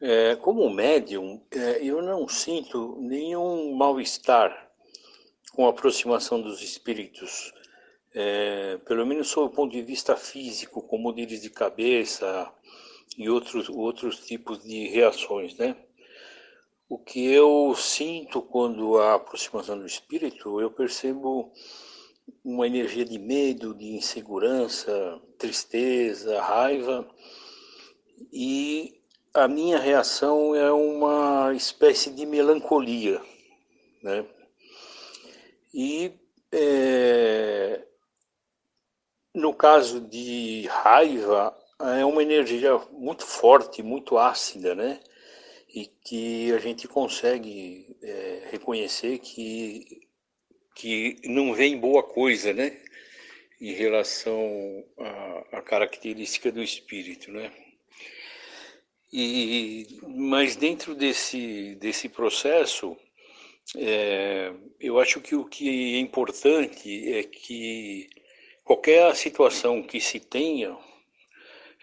[0.00, 4.70] É, como médium, é, eu não sinto nenhum mal-estar
[5.52, 7.52] com a aproximação dos espíritos
[8.14, 12.52] é, pelo menos sob o ponto de vista físico, como dores de cabeça
[13.16, 15.76] e outros, outros tipos de reações, né?
[16.88, 21.52] O que eu sinto quando há aproximação do espírito, eu percebo
[22.44, 27.08] uma energia de medo, de insegurança, tristeza, raiva,
[28.32, 29.00] e
[29.32, 33.22] a minha reação é uma espécie de melancolia,
[34.02, 34.26] né?
[35.72, 36.12] E
[36.52, 37.84] é,
[39.34, 45.00] no caso de raiva, é uma energia muito forte, muito ácida, né?
[45.74, 50.06] E que a gente consegue é, reconhecer que,
[50.74, 52.76] que não vem boa coisa, né?
[53.60, 54.84] Em relação
[55.52, 57.52] à, característica do espírito, né?
[59.12, 62.96] E, mas dentro desse, desse processo,
[63.76, 68.08] é, eu acho que o que é importante é que
[68.64, 70.76] qualquer situação que se tenha,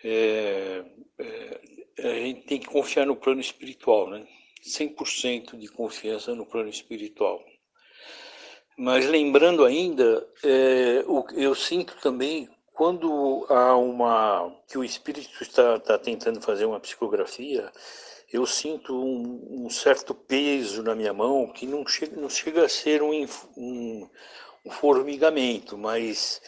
[0.03, 0.83] é,
[1.19, 1.61] é,
[1.99, 4.25] a gente tem que confiar no plano espiritual, né?
[4.63, 7.43] 100% de confiança no plano espiritual.
[8.77, 15.77] Mas lembrando ainda, é, o, eu sinto também quando há uma que o espírito está,
[15.77, 17.71] está tentando fazer uma psicografia,
[18.31, 22.69] eu sinto um, um, certo peso na minha mão que não chega, não chega a
[22.69, 23.25] ser um,
[23.57, 24.07] um,
[24.63, 26.39] um formigamento, mas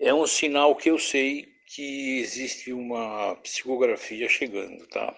[0.00, 5.14] é um sinal que eu sei que existe uma psicografia chegando, tá?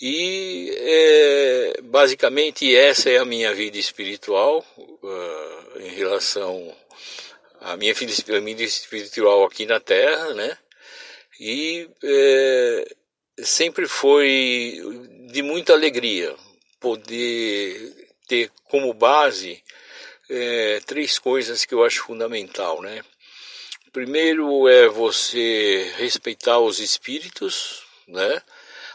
[0.00, 6.76] E é, basicamente essa é a minha vida espiritual uh, em relação
[7.60, 8.12] à minha vida,
[8.62, 10.58] espiritual aqui na Terra, né?
[11.40, 12.94] E é,
[13.38, 14.80] sempre foi
[15.32, 16.34] de muita alegria
[16.78, 19.62] poder ter como base
[20.28, 23.02] é, três coisas que eu acho fundamental, né?
[23.94, 28.42] Primeiro é você respeitar os espíritos, né?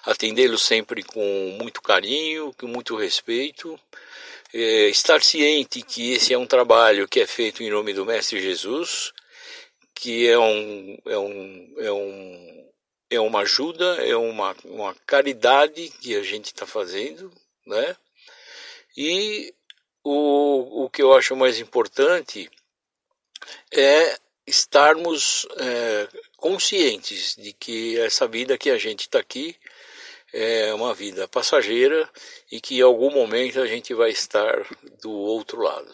[0.04, 3.80] Atendê-los sempre com muito carinho, com muito respeito.
[4.54, 8.42] É, estar ciente que esse é um trabalho que é feito em nome do Mestre
[8.42, 9.14] Jesus,
[9.96, 12.70] que é um, é um, é um,
[13.10, 17.32] é uma ajuda, é uma, uma caridade que a gente está fazendo,
[17.66, 17.96] né?
[18.98, 19.54] E
[20.04, 22.52] o, o que eu acho mais importante
[23.72, 24.20] é
[24.50, 29.56] estarmos é, conscientes de que essa vida que a gente está aqui
[30.34, 32.10] é uma vida passageira
[32.52, 34.66] e que em algum momento a gente vai estar
[35.02, 35.94] do outro lado.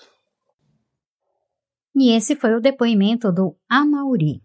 [1.95, 4.41] E esse foi o depoimento do Amauri.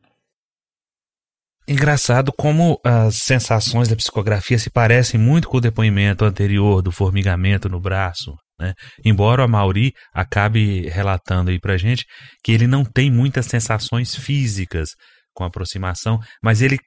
[1.66, 7.68] Engraçado como as sensações da psicografia se parecem muito com o depoimento anterior do formigamento
[7.68, 8.36] no braço.
[8.60, 8.74] Né?
[9.02, 12.04] Embora a Mauri acabe relatando aí pra gente
[12.44, 14.90] que ele não tem muitas sensações físicas
[15.34, 16.78] com aproximação, mas ele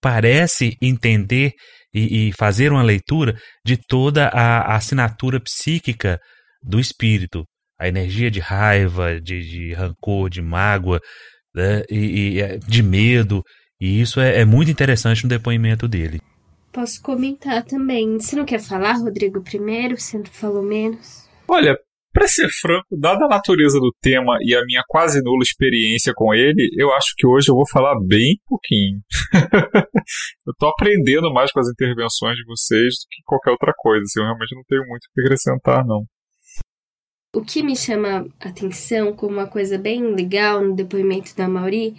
[0.00, 1.52] parece entender
[1.92, 3.36] e, e fazer uma leitura
[3.66, 6.20] de toda a, a, assinatura psíquica
[6.62, 7.44] do espírito,
[7.78, 11.00] a energia de raiva, de, de rancor, de mágoa,
[11.54, 11.82] né?
[11.90, 11.96] e,
[12.36, 13.42] e, é, de medo,
[13.80, 16.20] e isso é, é muito interessante no depoimento dele.
[16.72, 18.18] Posso comentar também.
[18.18, 19.98] Você não quer falar, Rodrigo, primeiro?
[19.98, 21.28] Você falou menos?
[21.46, 21.76] Olha,
[22.12, 26.34] para ser franco, dada a natureza do tema e a minha quase nula experiência com
[26.34, 29.00] ele, eu acho que hoje eu vou falar bem pouquinho.
[30.46, 34.02] eu tô aprendendo mais com as intervenções de vocês do que qualquer outra coisa.
[34.04, 36.04] Assim, eu realmente não tenho muito o que acrescentar, não.
[37.34, 41.96] O que me chama a atenção como uma coisa bem legal no depoimento da Mauri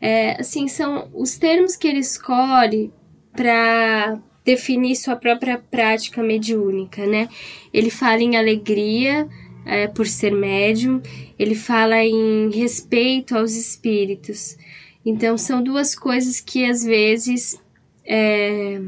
[0.00, 2.92] é, assim, são os termos que ele escolhe
[3.36, 7.28] para definir sua própria prática mediúnica, né?
[7.72, 9.28] Ele fala em alegria
[9.66, 11.02] é, por ser médium,
[11.38, 14.56] ele fala em respeito aos espíritos.
[15.04, 17.60] Então, são duas coisas que às vezes
[18.04, 18.80] é,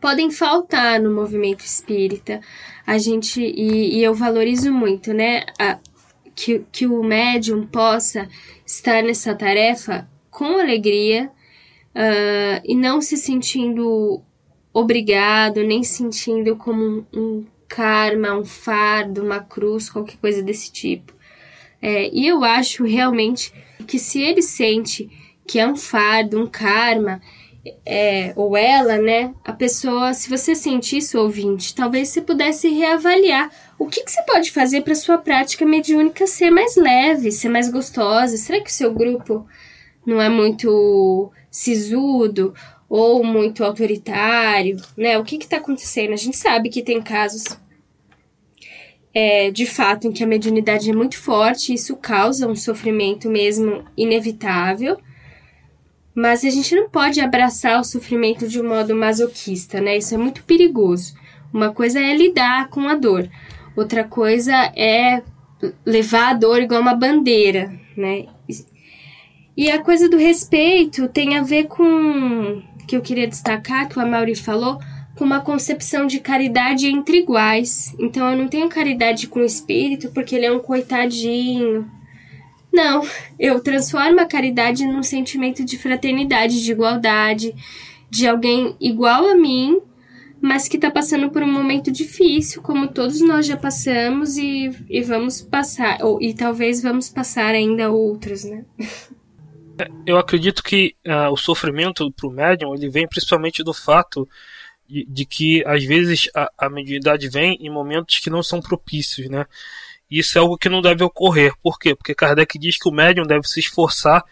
[0.00, 2.40] podem faltar no movimento espírita.
[2.86, 5.44] A gente, e, e eu valorizo muito, né?
[5.58, 5.78] A,
[6.34, 8.28] que, que o médium possa
[8.64, 11.30] estar nessa tarefa com alegria,
[11.94, 14.22] uh, e não se sentindo
[14.72, 21.12] obrigado, nem sentindo como um, um karma, um fardo, uma cruz, qualquer coisa desse tipo.
[21.82, 23.52] É, e eu acho realmente
[23.86, 25.08] que se ele sente
[25.46, 27.20] que é um fardo, um karma,
[27.84, 29.34] é, ou ela, né?
[29.44, 34.22] A pessoa, se você sente isso, ouvinte, talvez você pudesse reavaliar o que, que você
[34.22, 38.36] pode fazer para sua prática mediúnica ser mais leve, ser mais gostosa.
[38.36, 39.46] Será que o seu grupo
[40.06, 42.54] não é muito sisudo
[42.88, 45.18] ou muito autoritário, né?
[45.18, 46.12] O que está acontecendo?
[46.12, 47.44] A gente sabe que tem casos
[49.14, 53.84] é, de fato em que a mediunidade é muito forte, isso causa um sofrimento mesmo
[53.96, 54.98] inevitável,
[56.14, 59.96] mas a gente não pode abraçar o sofrimento de um modo masoquista, né?
[59.96, 61.14] Isso é muito perigoso.
[61.52, 63.28] Uma coisa é lidar com a dor,
[63.76, 65.22] outra coisa é
[65.84, 68.26] levar a dor igual uma bandeira, né?
[69.56, 74.02] E a coisa do respeito tem a ver com que eu queria destacar, que o
[74.02, 74.78] Amaury falou,
[75.16, 77.94] com uma concepção de caridade entre iguais.
[77.98, 81.88] Então eu não tenho caridade com o espírito porque ele é um coitadinho.
[82.72, 83.02] Não,
[83.38, 87.54] eu transformo a caridade num sentimento de fraternidade, de igualdade,
[88.08, 89.80] de alguém igual a mim,
[90.40, 95.02] mas que está passando por um momento difícil, como todos nós já passamos e, e
[95.02, 98.64] vamos passar, ou, e talvez vamos passar ainda outros, né?
[100.06, 104.28] Eu acredito que uh, o sofrimento para o médium ele vem principalmente do fato
[104.88, 109.28] de, de que às vezes a, a mediunidade vem em momentos que não são propícios,
[109.28, 109.46] né?
[110.10, 111.52] Isso é algo que não deve ocorrer.
[111.62, 111.94] Por quê?
[111.94, 114.22] Porque Kardec diz que o médium deve se esforçar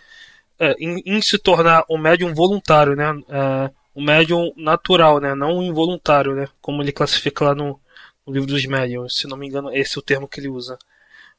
[0.60, 3.12] uh, em, em, se tornar um médium voluntário, né?
[3.12, 5.34] Uh, um médium natural, né?
[5.34, 6.48] Não involuntário, né?
[6.60, 7.80] Como ele classifica lá no,
[8.26, 9.16] no livro dos médiums.
[9.16, 10.76] Se não me engano, esse é o termo que ele usa.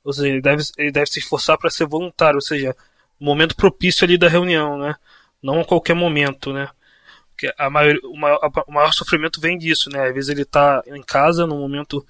[0.03, 2.75] Ou seja, ele deve, ele deve se esforçar para ser voluntário, ou seja,
[3.19, 4.95] momento propício ali da reunião, né?
[5.41, 6.69] Não a qualquer momento, né?
[7.31, 10.07] Porque a maior, o, maior, o maior sofrimento vem disso, né?
[10.07, 12.05] Às vezes ele está em casa no momento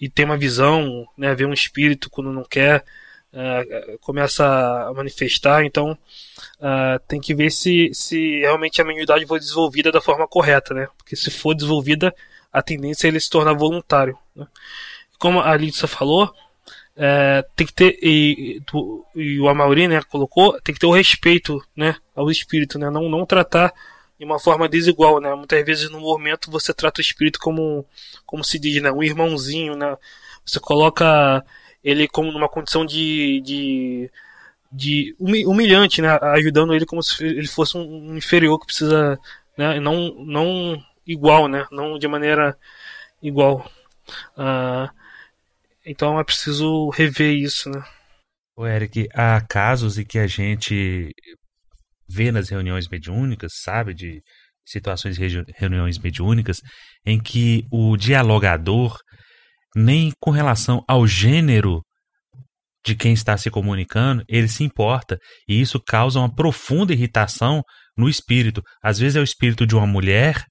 [0.00, 1.34] e tem uma visão, né?
[1.34, 2.84] Vê um espírito quando não quer,
[3.32, 9.38] uh, começa a manifestar, então uh, tem que ver se, se realmente a mediunidade foi
[9.38, 10.88] desenvolvida da forma correta, né?
[10.96, 12.14] Porque se for desenvolvida,
[12.52, 14.18] a tendência é ele se tornar voluntário.
[14.34, 14.46] Né?
[15.18, 16.32] Como a Alicia falou,
[16.96, 18.62] é, tem que ter e,
[19.14, 23.08] e, o Amauri né, colocou tem que ter o respeito né ao espírito né não
[23.08, 23.72] não tratar
[24.18, 25.34] de uma forma desigual né.
[25.34, 27.84] Muitas vezes no movimento você trata o espírito como
[28.24, 29.96] como se diz né um irmãozinho né.
[30.44, 31.44] Você coloca
[31.84, 34.10] ele como numa condição de, de
[34.72, 39.18] de humilhante né ajudando ele como se ele fosse um inferior que precisa
[39.56, 42.56] né não não igual né não de maneira
[43.22, 43.70] igual.
[44.36, 44.88] Uh,
[45.86, 47.82] então é preciso rever isso, né?
[48.56, 51.12] O Eric, há casos em que a gente
[52.08, 54.20] vê nas reuniões mediúnicas, sabe, de
[54.64, 56.60] situações de reuniões mediúnicas,
[57.04, 58.98] em que o dialogador,
[59.74, 61.82] nem com relação ao gênero
[62.84, 65.18] de quem está se comunicando, ele se importa.
[65.48, 67.62] E isso causa uma profunda irritação
[67.96, 68.62] no espírito.
[68.82, 70.44] Às vezes é o espírito de uma mulher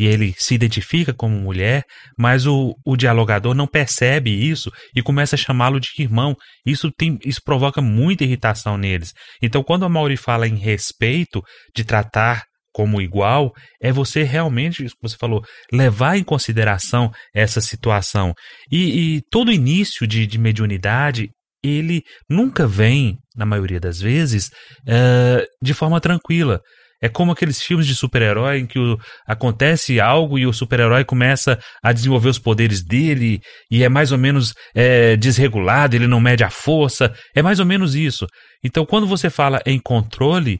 [0.00, 1.84] e ele se identifica como mulher,
[2.16, 6.34] mas o, o dialogador não percebe isso e começa a chamá-lo de irmão.
[6.64, 9.12] Isso, tem, isso provoca muita irritação neles.
[9.42, 11.42] Então, quando a Mauri fala em respeito,
[11.76, 17.60] de tratar como igual, é você realmente, isso que você falou, levar em consideração essa
[17.60, 18.32] situação.
[18.72, 21.28] E, e todo início de, de mediunidade,
[21.62, 26.58] ele nunca vem, na maioria das vezes, uh, de forma tranquila.
[27.02, 31.58] É como aqueles filmes de super-herói em que o, acontece algo e o super-herói começa
[31.82, 33.40] a desenvolver os poderes dele
[33.70, 37.12] e é mais ou menos é, desregulado, ele não mede a força.
[37.34, 38.26] É mais ou menos isso.
[38.62, 40.58] Então, quando você fala em controle,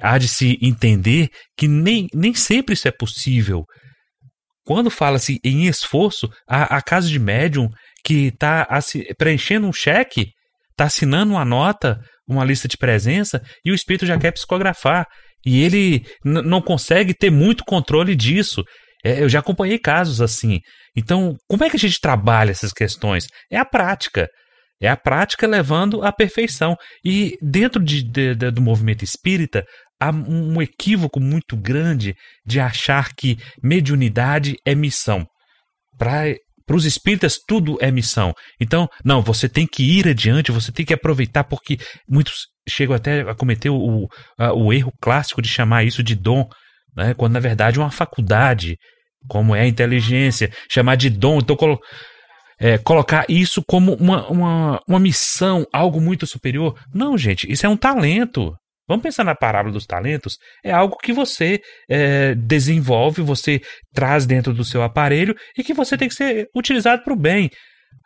[0.00, 3.64] há de se entender que nem, nem sempre isso é possível.
[4.64, 7.68] Quando fala-se em esforço, a casa de médium
[8.04, 8.66] que está
[9.16, 10.30] preenchendo um cheque,
[10.72, 15.06] está assinando uma nota, uma lista de presença, e o espírito já quer psicografar.
[15.46, 18.64] E ele não consegue ter muito controle disso.
[19.04, 20.58] É, eu já acompanhei casos assim.
[20.96, 23.28] Então, como é que a gente trabalha essas questões?
[23.50, 24.28] É a prática.
[24.82, 26.74] É a prática levando à perfeição.
[27.04, 29.64] E dentro de, de, de, do movimento espírita,
[30.00, 35.24] há um equívoco muito grande de achar que mediunidade é missão.
[35.96, 36.34] Para
[36.74, 38.32] os espíritas, tudo é missão.
[38.60, 43.20] Então, não, você tem que ir adiante, você tem que aproveitar, porque muitos chegam até
[43.20, 44.08] a cometer o,
[44.38, 46.48] a, o erro clássico de chamar isso de dom,
[46.96, 47.14] né?
[47.14, 48.76] quando na verdade é uma faculdade,
[49.28, 51.38] como é a inteligência, chamar de dom.
[51.38, 51.78] Então, colo
[52.58, 56.78] é, colocar isso como uma, uma, uma missão, algo muito superior.
[56.92, 58.54] Não, gente, isso é um talento.
[58.88, 60.38] Vamos pensar na parábola dos talentos.
[60.64, 63.60] É algo que você é, desenvolve, você
[63.92, 67.50] traz dentro do seu aparelho e que você tem que ser utilizado para o bem.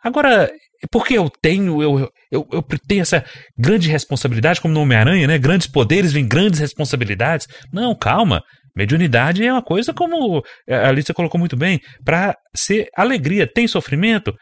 [0.03, 0.51] Agora,
[0.91, 3.23] porque eu tenho, eu, eu, eu tenho essa
[3.57, 5.37] grande responsabilidade, como no Homem-Aranha, né?
[5.37, 7.47] Grandes poderes vêm grandes responsabilidades.
[7.71, 8.41] Não, calma.
[8.75, 13.45] Mediunidade é uma coisa como a Alicia colocou muito bem, para ser alegria.
[13.45, 14.33] Tem sofrimento?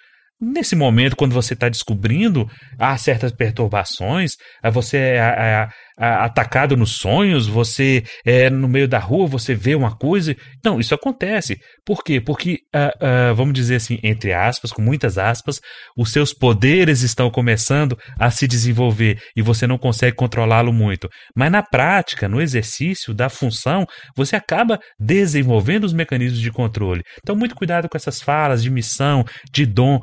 [0.42, 2.48] Nesse momento, quando você está descobrindo,
[2.80, 4.38] há certas perturbações,
[4.72, 5.68] você é,
[6.00, 10.36] atacado nos sonhos, você é no meio da rua, você vê uma coisa.
[10.64, 11.58] Não, isso acontece.
[11.86, 12.22] Por quê?
[12.22, 15.60] Porque, uh, uh, vamos dizer assim, entre aspas, com muitas aspas,
[15.97, 21.10] os seus poderes estão começando a se desenvolver e você não consegue controlá-lo muito.
[21.36, 23.86] Mas na prática, no exercício da função,
[24.16, 27.02] você acaba desenvolvendo os mecanismos de controle.
[27.20, 30.00] Então, muito cuidado com essas falas de missão, de dom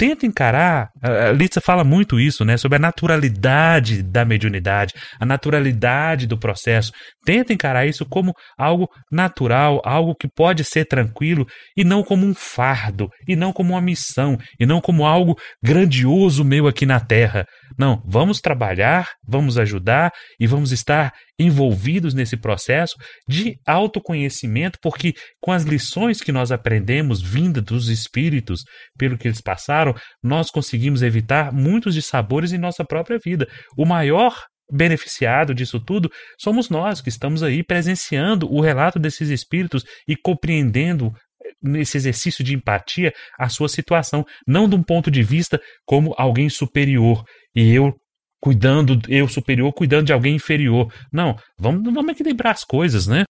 [0.00, 6.26] tenta encarar, a Litsa fala muito isso, né, sobre a naturalidade da mediunidade, a naturalidade
[6.26, 6.90] do processo.
[7.24, 11.46] Tenta encarar isso como algo natural, algo que pode ser tranquilo
[11.76, 16.42] e não como um fardo, e não como uma missão, e não como algo grandioso
[16.44, 17.46] meu aqui na terra.
[17.78, 22.94] Não, vamos trabalhar, vamos ajudar e vamos estar envolvidos nesse processo
[23.28, 28.62] de autoconhecimento, porque com as lições que nós aprendemos vinda dos espíritos,
[28.98, 33.46] pelo que eles passaram, nós conseguimos evitar muitos dissabores em nossa própria vida.
[33.76, 34.34] O maior
[34.70, 41.12] beneficiado disso tudo somos nós que estamos aí presenciando o relato desses espíritos e compreendendo
[41.44, 46.14] eh, nesse exercício de empatia a sua situação, não de um ponto de vista como
[46.16, 47.94] alguém superior e eu
[48.40, 50.92] cuidando, eu superior cuidando de alguém inferior.
[51.12, 53.24] Não, vamos, vamos equilibrar as coisas, né?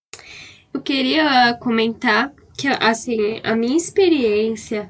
[0.73, 4.89] Eu queria comentar que, assim, a minha experiência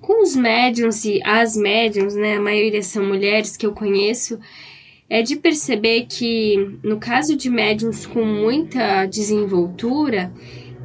[0.00, 4.40] com os médiums e as médiums, né, a maioria são mulheres que eu conheço,
[5.12, 10.32] é de perceber que, no caso de médiums com muita desenvoltura,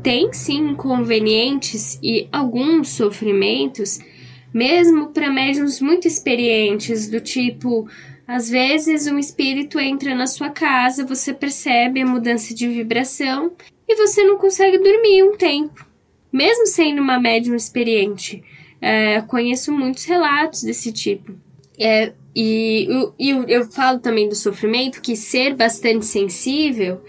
[0.04, 4.00] tem sim inconvenientes e alguns sofrimentos,
[4.54, 7.88] mesmo para médiums muito experientes, do tipo,
[8.28, 13.54] às vezes um espírito entra na sua casa, você percebe a mudança de vibração
[13.88, 15.88] e você não consegue dormir um tempo,
[16.34, 18.44] mesmo sendo uma médium experiente.
[18.82, 21.47] É, conheço muitos relatos desse tipo.
[21.80, 22.88] É, e,
[23.20, 27.02] eu, eu falo também do sofrimento, que ser bastante sensível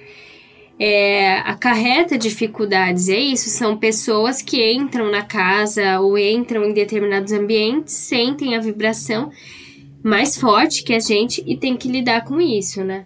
[0.79, 3.09] é, acarreta dificuldades.
[3.09, 8.61] É isso, são pessoas que entram na casa ou entram em determinados ambientes, sentem a
[8.61, 9.31] vibração
[10.03, 13.05] mais forte que a gente e tem que lidar com isso, né?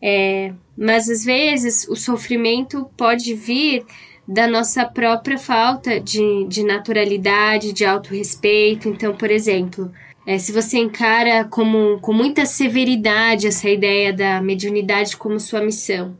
[0.00, 3.84] É, mas às vezes o sofrimento pode vir
[4.26, 8.88] da nossa própria falta de, de naturalidade, de autorrespeito.
[8.88, 9.90] Então, por exemplo,
[10.28, 16.18] é, se você encara como, com muita severidade essa ideia da mediunidade como sua missão,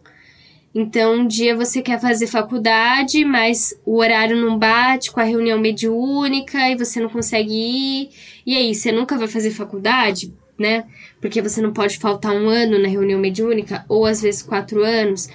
[0.74, 5.58] então, um dia você quer fazer faculdade, mas o horário não bate com a reunião
[5.58, 8.10] mediúnica e você não consegue ir.
[8.46, 10.86] E aí, você nunca vai fazer faculdade, né?
[11.20, 15.28] Porque você não pode faltar um ano na reunião mediúnica, ou às vezes quatro anos.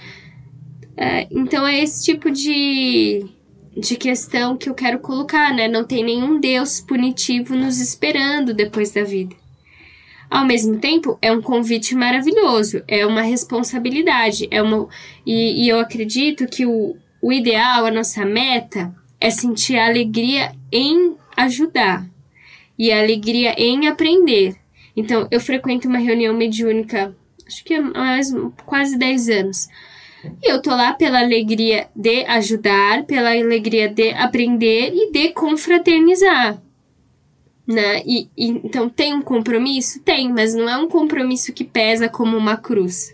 [0.98, 3.26] É, então, é esse tipo de,
[3.76, 5.68] de questão que eu quero colocar, né?
[5.68, 9.36] Não tem nenhum Deus punitivo nos esperando depois da vida.
[10.30, 14.88] Ao mesmo tempo, é um convite maravilhoso, é uma responsabilidade, é uma
[15.26, 20.52] e, e eu acredito que o, o ideal, a nossa meta é sentir a alegria
[20.72, 22.06] em ajudar
[22.78, 24.56] e a alegria em aprender.
[24.96, 27.16] Então, eu frequento uma reunião mediúnica,
[27.48, 28.32] acho que há mais,
[28.66, 29.68] quase 10 anos.
[30.42, 36.62] E eu tô lá pela alegria de ajudar, pela alegria de aprender e de confraternizar
[37.68, 38.02] né?
[38.06, 40.02] E, e, então tem um compromisso?
[40.02, 43.14] Tem, mas não é um compromisso que pesa como uma cruz.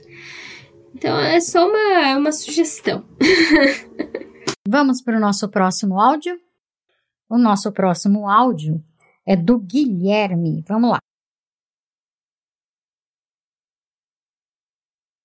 [0.93, 3.05] Então é só uma, uma sugestão.
[4.68, 6.38] Vamos para o nosso próximo áudio?
[7.30, 8.84] O nosso próximo áudio
[9.26, 10.64] é do Guilherme.
[10.68, 10.99] Vamos lá.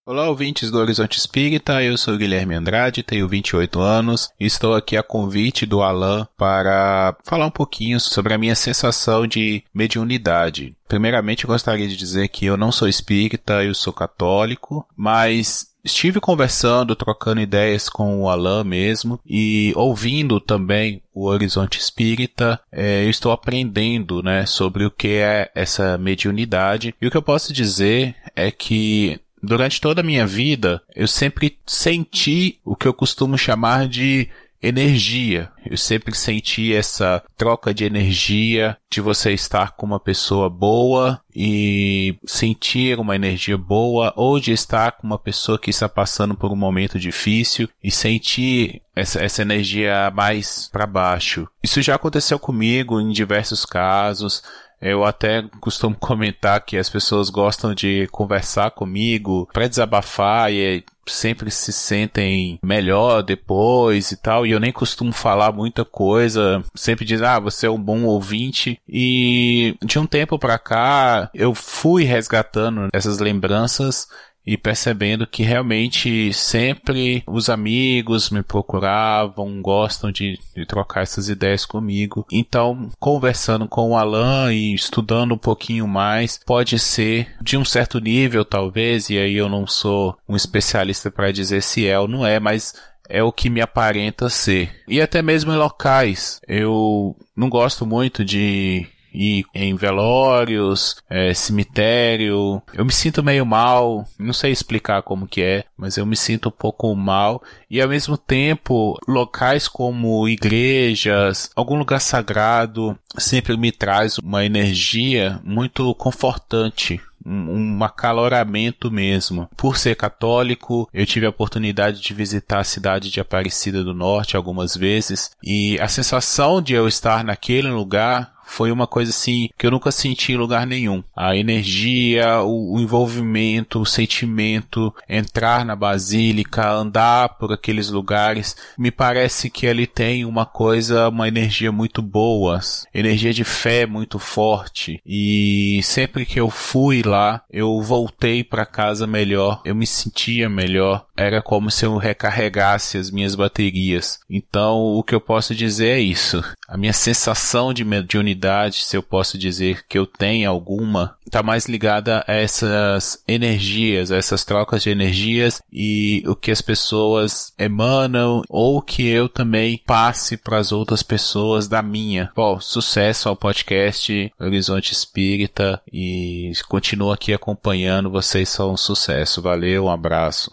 [0.06, 4.98] Olá, ouvintes do Horizonte Espírita, eu sou Guilherme Andrade, tenho 28 anos e estou aqui
[4.98, 10.76] a convite do Alan para falar um pouquinho sobre a minha sensação de mediunidade.
[10.86, 16.94] Primeiramente, gostaria de dizer que eu não sou espírita, eu sou católico, mas estive conversando,
[16.94, 23.32] trocando ideias com o Alan mesmo e ouvindo também o Horizonte Espírita, é, eu estou
[23.32, 26.94] aprendendo, né, sobre o que é essa mediunidade.
[27.00, 31.58] E o que eu posso dizer é que Durante toda a minha vida, eu sempre
[31.66, 34.28] senti o que eu costumo chamar de
[34.62, 35.50] energia.
[35.68, 42.16] Eu sempre senti essa troca de energia de você estar com uma pessoa boa e
[42.26, 46.56] sentir uma energia boa ou de estar com uma pessoa que está passando por um
[46.56, 51.46] momento difícil e sentir essa, essa energia mais para baixo.
[51.62, 54.42] Isso já aconteceu comigo em diversos casos.
[54.84, 61.50] Eu até costumo comentar que as pessoas gostam de conversar comigo para desabafar e sempre
[61.50, 67.22] se sentem melhor depois e tal, e eu nem costumo falar muita coisa, sempre diz,
[67.22, 72.88] ah, você é um bom ouvinte, e de um tempo para cá eu fui resgatando
[72.92, 74.06] essas lembranças
[74.46, 81.64] e percebendo que realmente sempre os amigos me procuravam, gostam de, de, trocar essas ideias
[81.64, 82.26] comigo.
[82.30, 87.98] Então, conversando com o Alan e estudando um pouquinho mais, pode ser de um certo
[87.98, 92.26] nível, talvez, e aí eu não sou um especialista para dizer se é ou não
[92.26, 92.74] é, mas
[93.08, 94.82] é o que me aparenta ser.
[94.88, 96.40] E até mesmo em locais.
[96.48, 102.60] Eu não gosto muito de ir em velórios, é, cemitério.
[102.74, 106.48] Eu me sinto meio mal, não sei explicar como que é, mas eu me sinto
[106.48, 107.42] um pouco mal.
[107.70, 115.40] E ao mesmo tempo, locais como igrejas, algum lugar sagrado, sempre me traz uma energia
[115.44, 119.48] muito confortante um, acaloramento mesmo.
[119.56, 124.36] Por ser católico, eu tive a oportunidade de visitar a cidade de Aparecida do Norte
[124.36, 129.66] algumas vezes e a sensação de eu estar naquele lugar foi uma coisa assim que
[129.66, 131.02] eu nunca senti em lugar nenhum.
[131.16, 138.90] A energia, o, o envolvimento, o sentimento, entrar na basílica, andar por aqueles lugares, me
[138.90, 142.60] parece que ele tem uma coisa, uma energia muito boa,
[142.94, 145.00] energia de fé muito forte.
[145.04, 147.13] E sempre que eu fui lá,
[147.50, 151.06] eu voltei para casa melhor, eu me sentia melhor.
[151.16, 154.18] Era como se eu recarregasse as minhas baterias.
[154.28, 156.42] Então, o que eu posso dizer é isso.
[156.68, 161.66] A minha sensação de mediunidade, se eu posso dizer que eu tenho alguma, está mais
[161.66, 168.42] ligada a essas energias, a essas trocas de energias e o que as pessoas emanam
[168.48, 172.30] ou que eu também passe para as outras pessoas da minha.
[172.34, 178.10] Bom, sucesso ao podcast Horizonte Espírita e continuo aqui acompanhando.
[178.10, 179.42] Vocês são um sucesso.
[179.42, 180.50] Valeu, um abraço.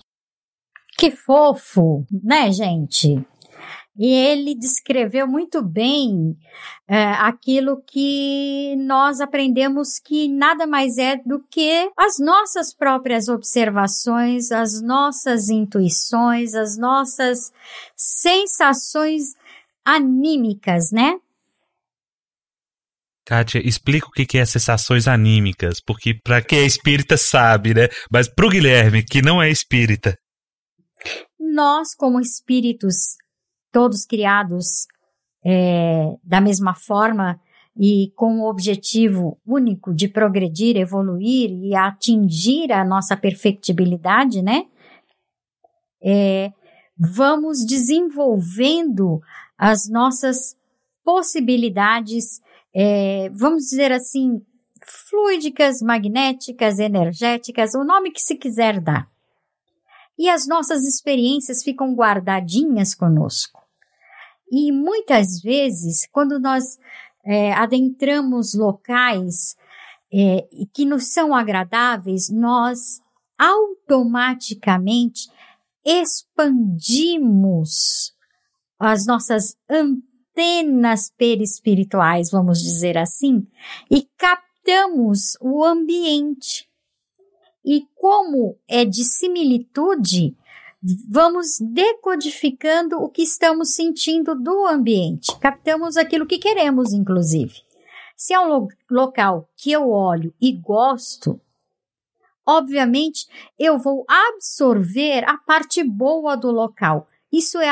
[1.02, 3.26] Que fofo, né, gente?
[3.98, 6.38] E ele descreveu muito bem
[6.88, 14.52] é, aquilo que nós aprendemos que nada mais é do que as nossas próprias observações,
[14.52, 17.52] as nossas intuições, as nossas
[17.96, 19.34] sensações
[19.84, 21.16] anímicas, né?
[23.26, 27.88] Kátia, explica o que é sensações anímicas, porque para quem é espírita sabe, né?
[28.12, 30.16] Mas para o Guilherme, que não é espírita,
[31.52, 33.18] nós, como espíritos,
[33.72, 34.88] todos criados
[35.46, 37.40] é, da mesma forma
[37.78, 44.66] e com o objetivo único de progredir, evoluir e atingir a nossa perfectibilidade, né?
[46.04, 46.52] É,
[46.98, 49.22] vamos desenvolvendo
[49.58, 50.56] as nossas
[51.04, 52.42] possibilidades,
[52.74, 54.42] é, vamos dizer assim,
[55.10, 59.11] fluídicas, magnéticas, energéticas, o nome que se quiser dar
[60.22, 63.60] e as nossas experiências ficam guardadinhas conosco.
[64.52, 66.78] E muitas vezes, quando nós
[67.26, 69.56] é, adentramos locais
[70.14, 73.02] é, que nos são agradáveis, nós
[73.36, 75.28] automaticamente
[75.84, 76.54] expandimos
[78.78, 83.48] as nossas antenas perispirituais, vamos dizer assim,
[83.90, 86.70] e captamos o ambiente.
[87.64, 90.36] E como é de similitude,
[91.08, 95.38] vamos decodificando o que estamos sentindo do ambiente.
[95.40, 97.62] Captamos aquilo que queremos, inclusive.
[98.16, 101.40] Se é um lo local que eu olho e gosto,
[102.46, 107.08] obviamente eu vou absorver a parte boa do local.
[107.32, 107.68] Isso é,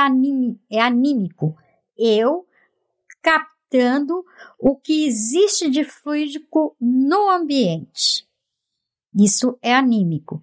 [0.71, 1.57] é anímico.
[1.97, 2.47] Eu
[3.21, 4.25] captando
[4.57, 8.28] o que existe de fluídico no ambiente.
[9.15, 10.41] Isso é anímico.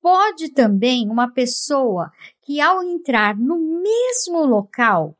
[0.00, 2.12] Pode também uma pessoa
[2.42, 5.16] que, ao entrar no mesmo local,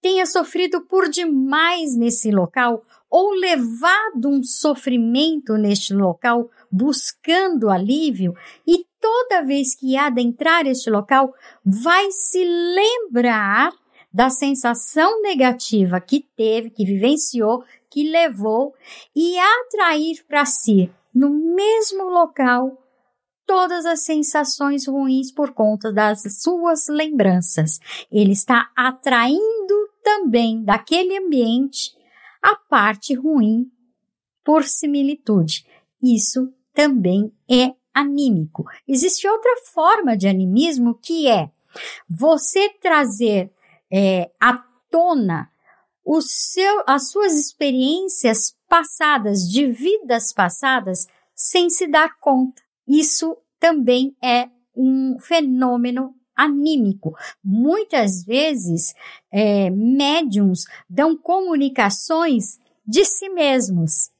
[0.00, 8.34] tenha sofrido por demais nesse local ou levado um sofrimento neste local buscando alívio
[8.66, 11.32] e toda vez que adentrar este local
[11.64, 13.72] vai se lembrar
[14.12, 18.74] da sensação negativa que teve, que vivenciou, que levou
[19.14, 22.78] e atrair para si no mesmo local
[23.44, 27.80] todas as sensações ruins por conta das suas lembranças.
[28.12, 31.90] Ele está atraindo também daquele ambiente
[32.40, 33.66] a parte ruim
[34.44, 35.66] por similitude.
[36.00, 38.64] Isso também é anímico.
[38.86, 41.50] Existe outra forma de animismo que é
[42.08, 43.50] você trazer
[43.92, 44.56] é, à
[44.88, 45.50] tona
[46.22, 52.62] seu, as suas experiências passadas, de vidas passadas, sem se dar conta.
[52.86, 57.14] Isso também é um fenômeno anímico.
[57.42, 58.94] Muitas vezes,
[59.32, 64.10] é, médiums dão comunicações de si mesmos.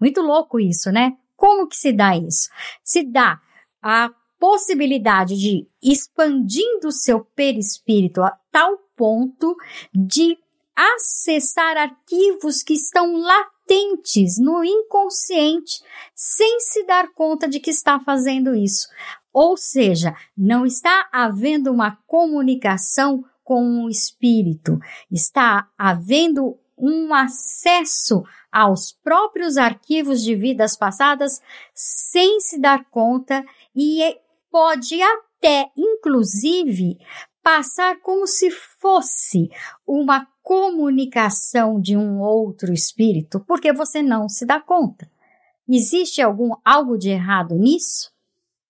[0.00, 1.16] Muito louco isso, né?
[1.36, 2.48] Como que se dá isso?
[2.82, 3.40] Se dá
[3.82, 9.56] a possibilidade de expandindo o seu perispírito a tal ponto
[9.94, 10.36] de
[10.74, 13.16] acessar arquivos que estão
[13.62, 15.82] latentes no inconsciente
[16.14, 18.88] sem se dar conta de que está fazendo isso.
[19.32, 24.78] Ou seja, não está havendo uma comunicação com o espírito,
[25.10, 31.40] está havendo um acesso aos próprios arquivos de vidas passadas
[31.74, 33.44] sem se dar conta
[33.74, 34.16] e
[34.50, 36.98] pode até, inclusive,
[37.42, 39.50] passar como se fosse
[39.86, 45.10] uma comunicação de um outro espírito, porque você não se dá conta.
[45.68, 48.10] Existe algum algo de errado nisso?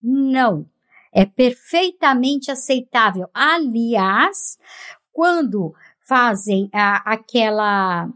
[0.03, 0.66] Não.
[1.12, 3.29] É perfeitamente aceitável.
[3.35, 4.59] Aliás,
[5.12, 8.09] quando fazem a, aquela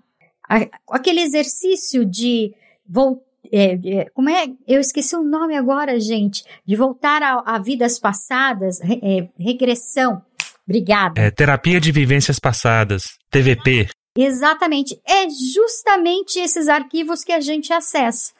[0.48, 0.56] a,
[0.90, 2.54] aquele exercício de
[2.86, 4.46] voltar é, é, como é?
[4.66, 6.44] Eu esqueci o nome agora, gente.
[6.64, 10.22] De voltar a, a vidas passadas, re, é, regressão.
[10.66, 11.20] Obrigada.
[11.20, 13.88] É, terapia de vivências passadas, TVP.
[14.16, 15.00] Exatamente.
[15.06, 18.32] É justamente esses arquivos que a gente acessa.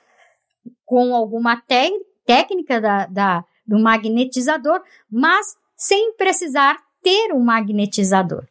[0.85, 1.63] Com alguma
[2.27, 8.47] técnica da, da do magnetizador, mas sem precisar ter um magnetizador.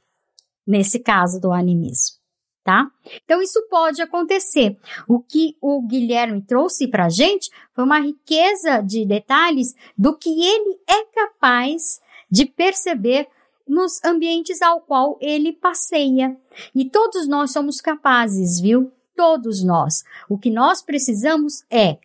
[0.67, 2.17] Nesse caso do animismo,
[2.63, 2.87] tá?
[3.23, 4.77] Então isso pode acontecer.
[5.07, 10.79] O que o Guilherme trouxe para gente foi uma riqueza de detalhes do que ele
[10.87, 13.27] é capaz de perceber
[13.67, 16.37] nos ambientes ao qual ele passeia.
[16.73, 18.91] E todos nós somos capazes, viu?
[19.15, 20.03] Todos nós.
[20.29, 21.97] O que nós precisamos é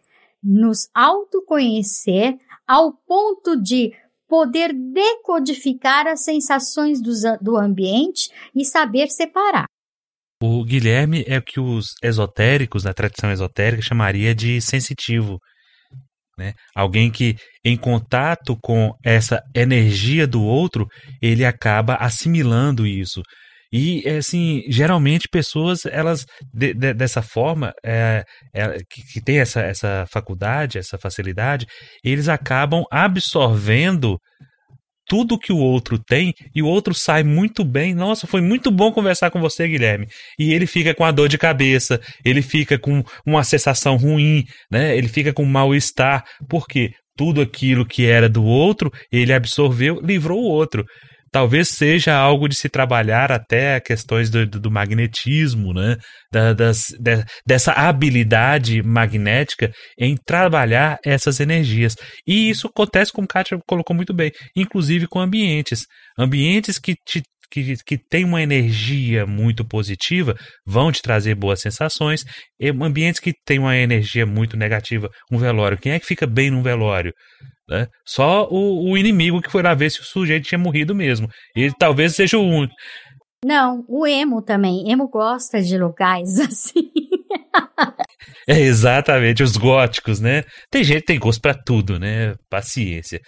[0.43, 3.93] nos autoconhecer ao ponto de
[4.29, 9.67] poder decodificar as sensações do, do ambiente e saber separar.
[10.43, 15.39] O Guilherme é o que os esotéricos, na tradição esotérica, chamaria de sensitivo.
[16.41, 16.55] Né?
[16.75, 20.87] Alguém que, em contato com essa energia do outro,
[21.21, 23.21] ele acaba assimilando isso.
[23.71, 28.25] E, assim, geralmente pessoas, elas, de, de, dessa forma, é,
[28.55, 31.67] é, que, que tem essa, essa faculdade, essa facilidade,
[32.03, 34.19] eles acabam absorvendo
[35.11, 37.93] tudo que o outro tem e o outro sai muito bem.
[37.93, 40.07] Nossa, foi muito bom conversar com você, Guilherme.
[40.39, 44.97] E ele fica com a dor de cabeça, ele fica com uma sensação ruim, né?
[44.97, 46.23] Ele fica com mal-estar.
[46.49, 46.93] Por quê?
[47.17, 50.87] Tudo aquilo que era do outro, ele absorveu, livrou o outro
[51.31, 55.97] talvez seja algo de se trabalhar até questões do, do magnetismo, né?
[56.33, 61.97] Da, das, de, dessa habilidade magnética em trabalhar essas energias.
[62.27, 65.87] E isso acontece, como Kátia colocou muito bem, inclusive com ambientes.
[66.19, 70.35] Ambientes que te que, que tem uma energia muito positiva
[70.65, 72.25] vão te trazer boas sensações.
[72.59, 75.79] E ambientes que tem uma energia muito negativa, um velório.
[75.79, 77.13] Quem é que fica bem num velório?
[77.69, 77.87] Né?
[78.07, 81.29] Só o, o, inimigo que foi lá ver se o sujeito tinha morrido mesmo.
[81.55, 82.75] Ele talvez seja o único.
[83.45, 84.91] Não, o emo também.
[84.91, 86.91] Emo gosta de locais assim.
[88.47, 90.43] é exatamente, os góticos, né?
[90.71, 92.35] Tem gente que tem gosto para tudo, né?
[92.51, 93.21] Paciência.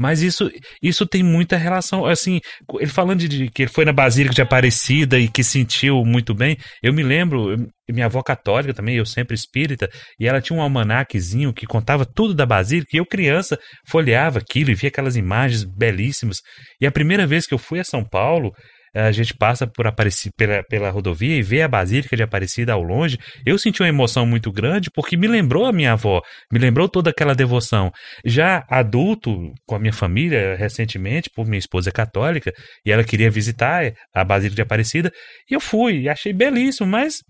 [0.00, 0.50] Mas isso,
[0.82, 2.40] isso tem muita relação, assim,
[2.80, 6.32] ele falando de, de, que ele foi na Basílica de Aparecida e que sentiu muito
[6.32, 7.54] bem, eu me lembro,
[7.86, 12.32] minha avó católica também, eu sempre espírita, e ela tinha um almanaquezinho que contava tudo
[12.32, 16.38] da Basílica, e eu criança folheava aquilo e via aquelas imagens belíssimas.
[16.80, 18.52] E a primeira vez que eu fui a São Paulo,
[18.94, 22.82] a gente passa por Apareci, pela, pela rodovia e vê a Basílica de Aparecida ao
[22.82, 26.20] longe, eu senti uma emoção muito grande porque me lembrou a minha avó,
[26.52, 27.90] me lembrou toda aquela devoção.
[28.24, 32.52] Já adulto, com a minha família, recentemente, por minha esposa é católica,
[32.84, 35.12] e ela queria visitar a Basílica de Aparecida,
[35.50, 37.20] e eu fui, achei belíssimo, mas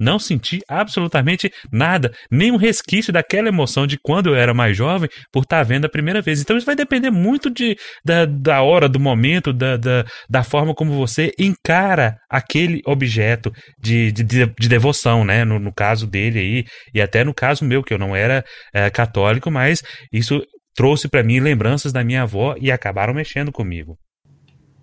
[0.00, 5.10] não senti absolutamente nada, nem um resquício daquela emoção de quando eu era mais jovem
[5.30, 6.40] por estar vendo a primeira vez.
[6.40, 10.74] Então isso vai depender muito de, da, da hora, do momento, da, da, da forma
[10.74, 15.44] como você encara aquele objeto de, de, de devoção, né?
[15.44, 18.88] No, no, caso dele aí, e até no caso meu, que eu não era é,
[18.90, 19.82] católico, mas
[20.12, 20.42] isso
[20.74, 23.98] trouxe para mim lembranças da minha avó e acabaram mexendo comigo.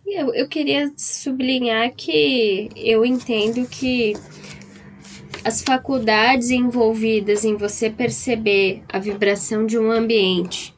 [0.06, 4.14] Eu, eu queria sublinhar que eu entendo que
[5.44, 10.76] as faculdades envolvidas em você perceber a vibração de um ambiente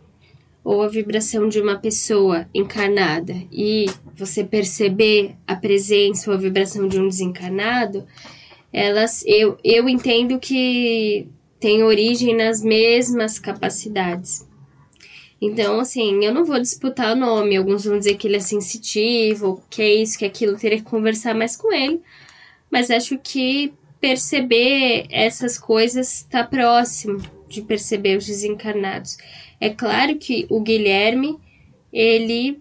[0.63, 6.87] ou a vibração de uma pessoa encarnada e você perceber a presença ou a vibração
[6.87, 8.05] de um desencarnado,
[8.71, 11.27] elas eu, eu entendo que
[11.59, 14.47] tem origem nas mesmas capacidades.
[15.41, 17.55] Então, assim, eu não vou disputar o nome.
[17.55, 20.83] Alguns vão dizer que ele é sensitivo, que é isso, que é aquilo, teria que
[20.83, 22.01] conversar mais com ele.
[22.69, 29.17] Mas acho que perceber essas coisas está próximo de perceber os desencarnados.
[29.59, 31.37] É claro que o Guilherme
[31.91, 32.59] ele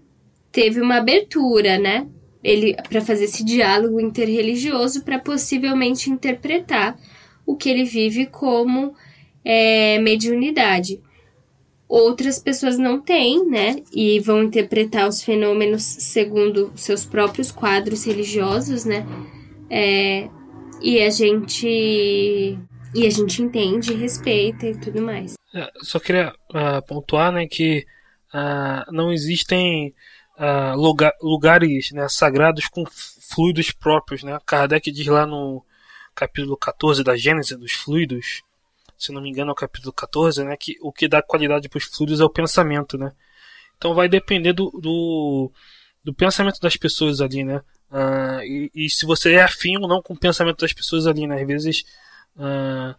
[0.51, 2.07] teve uma abertura, né?
[2.43, 6.99] Ele para fazer esse diálogo interreligioso para possivelmente interpretar
[7.47, 8.95] o que ele vive como
[9.45, 11.01] é, mediunidade.
[11.89, 13.83] Outras pessoas não têm, né?
[13.93, 19.07] E vão interpretar os fenômenos segundo seus próprios quadros religiosos, né?
[19.71, 20.29] É,
[20.81, 22.59] e a gente
[22.95, 25.35] e a gente entende, respeita e tudo mais.
[25.55, 27.87] É, só queria uh, pontuar, né, que
[28.35, 29.95] uh, não existem
[30.39, 34.39] uh, lugar, lugares né, sagrados com fluidos próprios, né?
[34.47, 35.65] Kardec diz lá no
[36.15, 38.43] capítulo 14 da Gênesis dos fluidos,
[38.99, 41.79] se não me engano é o capítulo 14, né, que o que dá qualidade para
[41.79, 43.13] os fluidos é o pensamento, né?
[43.77, 45.53] Então vai depender do, do,
[46.03, 47.63] do pensamento das pessoas ali, né?
[47.91, 51.27] Uh, e, e, se você é afim ou não com o pensamento das pessoas ali,
[51.27, 51.41] né?
[51.41, 51.85] Às vezes,
[52.37, 52.95] uh,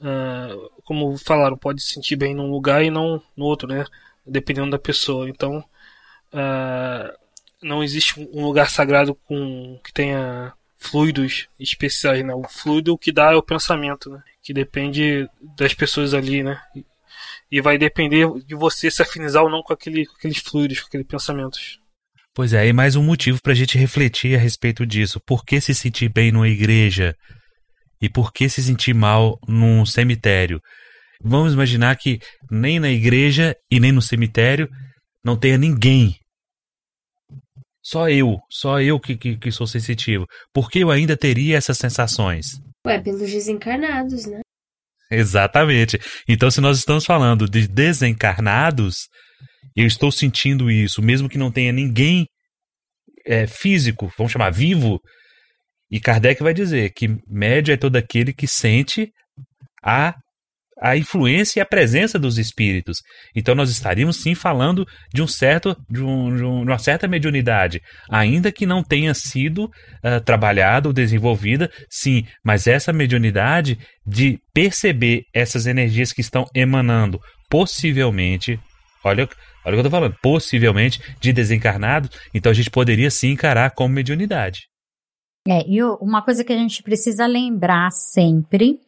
[0.00, 3.84] uh, como falaram, pode se sentir bem num lugar e não no outro, né?
[4.26, 5.28] Dependendo da pessoa.
[5.28, 5.64] Então,
[7.62, 12.34] não existe um lugar sagrado com que tenha fluidos especiais, né?
[12.34, 14.22] O fluido que dá é o pensamento, né?
[14.42, 16.60] Que depende das pessoas ali, né?
[16.74, 16.84] E,
[17.50, 20.88] E vai depender de você se afinizar ou não com, aquele, com aqueles fluidos, com
[20.88, 21.80] aqueles pensamentos.
[22.34, 25.20] Pois é, e mais um motivo para a gente refletir a respeito disso.
[25.24, 27.14] Por que se sentir bem numa igreja
[28.02, 30.60] e por que se sentir mal num cemitério?
[31.22, 32.18] Vamos imaginar que
[32.50, 34.68] nem na igreja e nem no cemitério
[35.24, 36.16] não tenha ninguém.
[37.80, 40.26] Só eu, só eu que, que, que sou sensitivo.
[40.52, 42.46] Por que eu ainda teria essas sensações?
[42.84, 44.40] Ué, pelos desencarnados, né?
[45.08, 46.00] Exatamente.
[46.28, 49.06] Então, se nós estamos falando de desencarnados,
[49.76, 52.26] eu estou sentindo isso, mesmo que não tenha ninguém
[53.26, 55.00] é, físico, vamos chamar vivo.
[55.90, 59.10] E Kardec vai dizer que médio é todo aquele que sente
[59.82, 60.14] a
[60.80, 62.98] a influência e a presença dos espíritos.
[63.34, 68.52] Então nós estaríamos sim falando de um certo, de, um, de uma certa mediunidade, ainda
[68.52, 75.66] que não tenha sido uh, trabalhada ou desenvolvida, sim, mas essa mediunidade de perceber essas
[75.66, 78.58] energias que estão emanando, possivelmente,
[79.04, 79.28] olha,
[79.64, 83.70] olha o que eu estou falando, possivelmente de desencarnado, então a gente poderia sim encarar
[83.70, 84.68] como mediunidade.
[85.46, 88.80] É, e uma coisa que a gente precisa lembrar sempre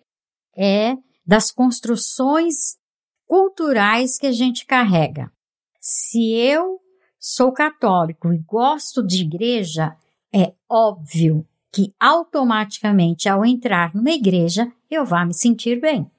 [0.57, 0.95] é
[1.27, 2.77] das construções
[3.27, 5.31] culturais que a gente carrega.
[5.81, 6.81] Se eu
[7.19, 9.97] sou católico e gosto de igreja,
[10.33, 16.11] é óbvio que automaticamente ao entrar numa igreja eu vá me sentir bem.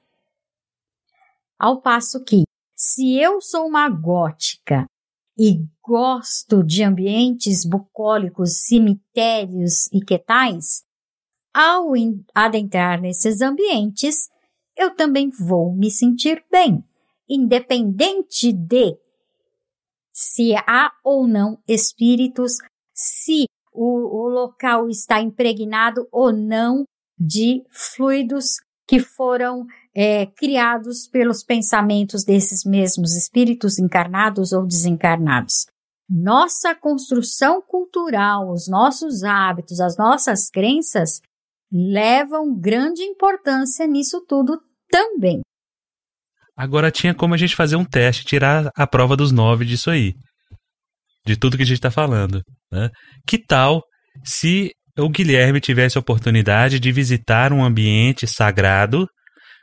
[1.58, 2.44] Ao passo que,
[2.78, 4.86] se eu sou uma gótica
[5.36, 10.84] e gosto de ambientes bucólicos, cemitérios e que tais,
[11.52, 11.94] ao
[12.36, 14.30] adentrar nesses ambientes,
[14.76, 16.84] eu também vou me sentir bem,
[17.28, 18.96] independente de
[20.14, 22.58] se há ou não espíritos,
[22.94, 26.84] se o, o local está impregnado ou não
[27.18, 28.58] de fluidos
[28.88, 29.66] que foram
[29.98, 35.66] é, criados pelos pensamentos desses mesmos espíritos encarnados ou desencarnados.
[36.08, 41.20] Nossa construção cultural, os nossos hábitos, as nossas crenças
[41.72, 45.42] levam grande importância nisso tudo também.
[46.56, 50.14] Agora tinha como a gente fazer um teste, tirar a prova dos nove disso aí.
[51.26, 52.42] De tudo que a gente está falando.
[52.72, 52.90] Né?
[53.28, 53.82] Que tal
[54.24, 59.08] se o Guilherme tivesse a oportunidade de visitar um ambiente sagrado,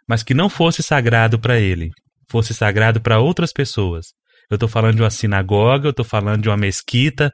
[0.09, 1.90] mas que não fosse sagrado para ele,
[2.30, 4.07] fosse sagrado para outras pessoas?
[4.50, 7.32] Eu estou falando de uma sinagoga, eu estou falando de uma mesquita,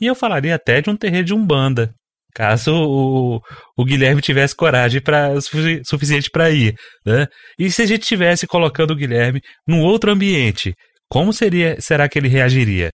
[0.00, 1.92] e eu falaria até de um terreiro de umbanda,
[2.34, 3.40] caso o,
[3.76, 5.40] o Guilherme tivesse coragem para
[5.84, 6.74] suficiente para ir,
[7.06, 7.26] né?
[7.58, 10.74] E se a gente tivesse colocando o Guilherme num outro ambiente,
[11.08, 12.90] como seria, será que ele reagiria?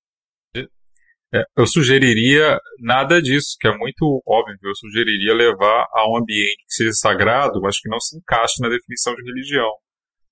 [1.33, 4.57] É, eu sugeriria nada disso, que é muito óbvio.
[4.63, 8.69] Eu sugeriria levar a um ambiente que seja sagrado, mas que não se encaixe na
[8.69, 9.71] definição de religião.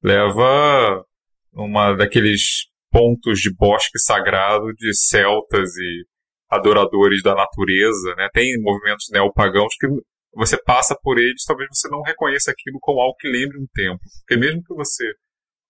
[0.02, 1.04] Leva
[1.52, 6.04] uma daqueles pontos de bosque sagrado de celtas e
[6.50, 8.28] adoradores da natureza, né?
[8.32, 9.86] Tem movimentos neopagãos que
[10.34, 14.00] você passa por eles, talvez você não reconheça aquilo como algo que lembre um templo.
[14.20, 15.04] Porque mesmo que você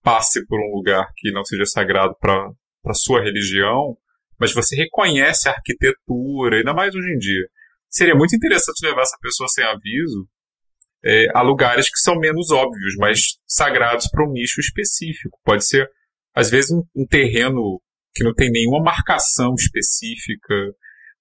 [0.02, 2.50] passe por um lugar que não seja sagrado para
[2.86, 3.96] a sua religião,
[4.38, 7.48] mas você reconhece a arquitetura, ainda mais hoje em dia.
[7.88, 10.28] Seria muito interessante levar essa pessoa sem aviso
[11.04, 15.38] é, a lugares que são menos óbvios, mas sagrados para um nicho específico.
[15.44, 15.88] Pode ser,
[16.34, 17.80] às vezes, um, um terreno
[18.14, 20.54] que não tem nenhuma marcação específica.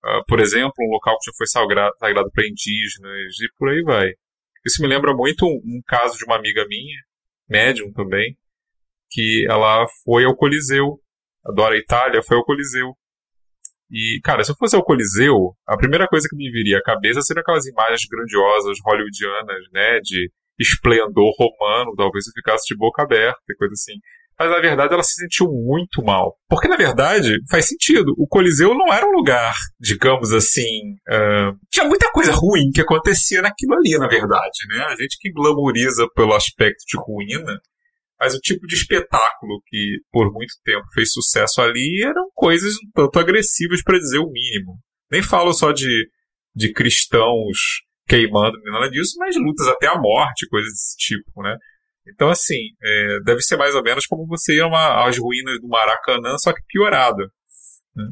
[0.04, 3.82] Uh, por exemplo, um local que já foi sagrado, sagrado para indígenas e por aí
[3.84, 4.12] vai.
[4.66, 6.98] Isso me lembra muito um, um caso de uma amiga minha,
[7.48, 8.38] médium também,
[9.10, 11.00] que ela foi ao Coliseu,
[11.46, 12.94] adora a Itália, foi ao Coliseu.
[13.90, 17.22] E, cara, se eu fosse ao Coliseu, a primeira coisa que me viria à cabeça
[17.22, 20.30] seria aquelas imagens grandiosas, hollywoodianas, né, de
[20.60, 23.94] esplendor romano, talvez eu ficasse de boca aberta e coisa assim
[24.40, 26.36] mas na verdade ela se sentiu muito mal.
[26.48, 28.14] Porque na verdade faz sentido.
[28.18, 30.94] O Coliseu não era um lugar, digamos assim.
[31.10, 34.84] Uh, tinha muita coisa ruim que acontecia naquilo ali, na verdade, né?
[34.84, 37.60] A gente que glamoriza pelo aspecto de ruína,
[38.20, 42.92] mas o tipo de espetáculo que por muito tempo fez sucesso ali eram coisas um
[42.94, 44.80] tanto agressivas, para dizer o mínimo.
[45.12, 46.10] Nem falo só de,
[46.56, 47.58] de cristãos
[48.08, 51.56] queimando, nem nada disso, mas lutas até a morte, coisas desse tipo, né?
[52.08, 56.38] Então, assim, é, deve ser mais ou menos como você ir às ruínas do Maracanã,
[56.38, 57.30] só que piorada.
[57.94, 58.06] Né?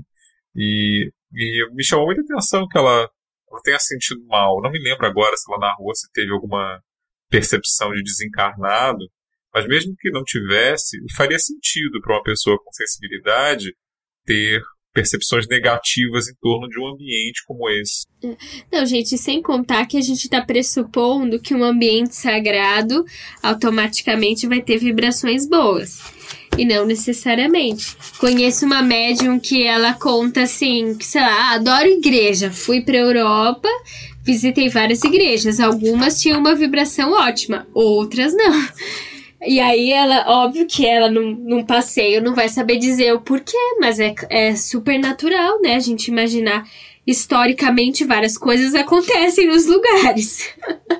[0.55, 3.09] E, e, me chamou muita atenção que ela,
[3.49, 4.61] ela tenha sentido mal.
[4.61, 6.81] Não me lembro agora se lá na rua se teve alguma
[7.29, 9.05] percepção de desencarnado,
[9.55, 13.73] mas mesmo que não tivesse, faria sentido para uma pessoa com sensibilidade
[14.25, 14.61] ter
[14.93, 18.05] percepções negativas em torno de um ambiente como esse.
[18.71, 23.05] Não, gente, sem contar que a gente está pressupondo que um ambiente sagrado
[23.41, 26.01] automaticamente vai ter vibrações boas.
[26.57, 27.95] E não necessariamente.
[28.17, 33.69] Conheço uma médium que ela conta assim, que sei lá, adoro igreja, fui pra Europa,
[34.21, 38.67] visitei várias igrejas, algumas tinham uma vibração ótima, outras não.
[39.45, 43.57] E aí ela, óbvio que ela num, num passeio não vai saber dizer o porquê,
[43.79, 45.75] mas é, é super natural, né?
[45.75, 46.67] A gente imaginar
[47.05, 50.53] historicamente várias coisas acontecem nos lugares.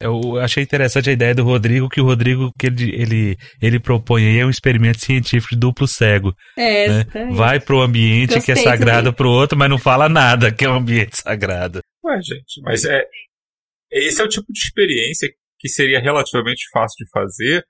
[0.00, 4.28] Eu achei interessante a ideia do Rodrigo, que o Rodrigo que ele, ele, ele propõe
[4.28, 6.32] aí é um experimento científico de duplo cego.
[6.56, 7.04] É, né?
[7.32, 9.16] Vai pro ambiente Gostei que é sagrado também.
[9.16, 11.80] pro outro, mas não fala nada que é um ambiente sagrado.
[12.04, 13.04] Ué, gente, mas é.
[13.90, 15.28] Esse é o tipo de experiência
[15.58, 17.66] que seria relativamente fácil de fazer,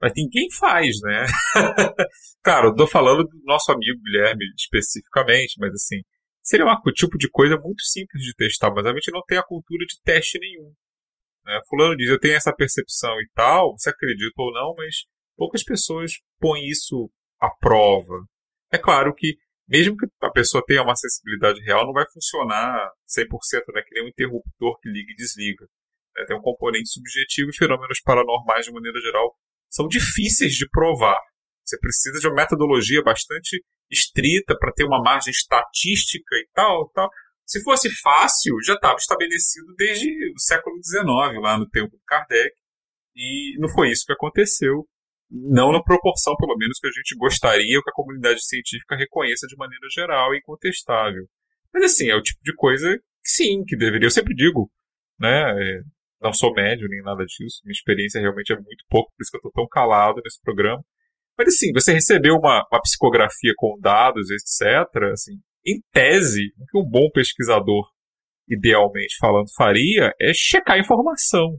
[0.00, 1.26] mas ninguém faz, né?
[2.42, 6.00] claro, tô falando do nosso amigo Guilherme especificamente, mas assim,
[6.42, 9.44] seria um tipo de coisa muito simples de testar, mas a gente não tem a
[9.44, 10.72] cultura de teste nenhum.
[11.44, 11.60] Né?
[11.68, 15.04] Fulano diz, eu tenho essa percepção e tal, você acredita ou não, mas
[15.36, 18.24] poucas pessoas põem isso à prova.
[18.72, 19.36] É claro que,
[19.68, 23.26] mesmo que a pessoa tenha uma sensibilidade real, não vai funcionar 100%,
[23.74, 23.82] né?
[23.86, 25.66] que nem um interruptor que liga e desliga.
[26.16, 26.24] Né?
[26.26, 29.36] Tem um componente subjetivo e fenômenos paranormais, de maneira geral,
[29.70, 31.18] são difíceis de provar.
[31.64, 37.08] Você precisa de uma metodologia bastante estrita para ter uma margem estatística e tal, tal.
[37.46, 42.54] Se fosse fácil, já estava estabelecido desde o século XIX, lá no tempo de Kardec,
[43.14, 44.86] e não foi isso que aconteceu.
[45.30, 49.46] Não na proporção, pelo menos, que a gente gostaria ou que a comunidade científica reconheça
[49.46, 51.26] de maneira geral e incontestável.
[51.72, 54.06] Mas, assim, é o tipo de coisa que sim, que deveria.
[54.06, 54.70] Eu sempre digo,
[55.18, 55.54] né?
[56.22, 59.36] Não sou médio nem nada disso, minha experiência realmente é muito pouco, por isso que
[59.36, 60.82] eu estou tão calado nesse programa.
[61.36, 66.78] Mas assim, você recebeu uma, uma psicografia com dados, etc., assim, em tese, o que
[66.78, 67.88] um bom pesquisador,
[68.48, 71.58] idealmente falando, faria é checar a informação.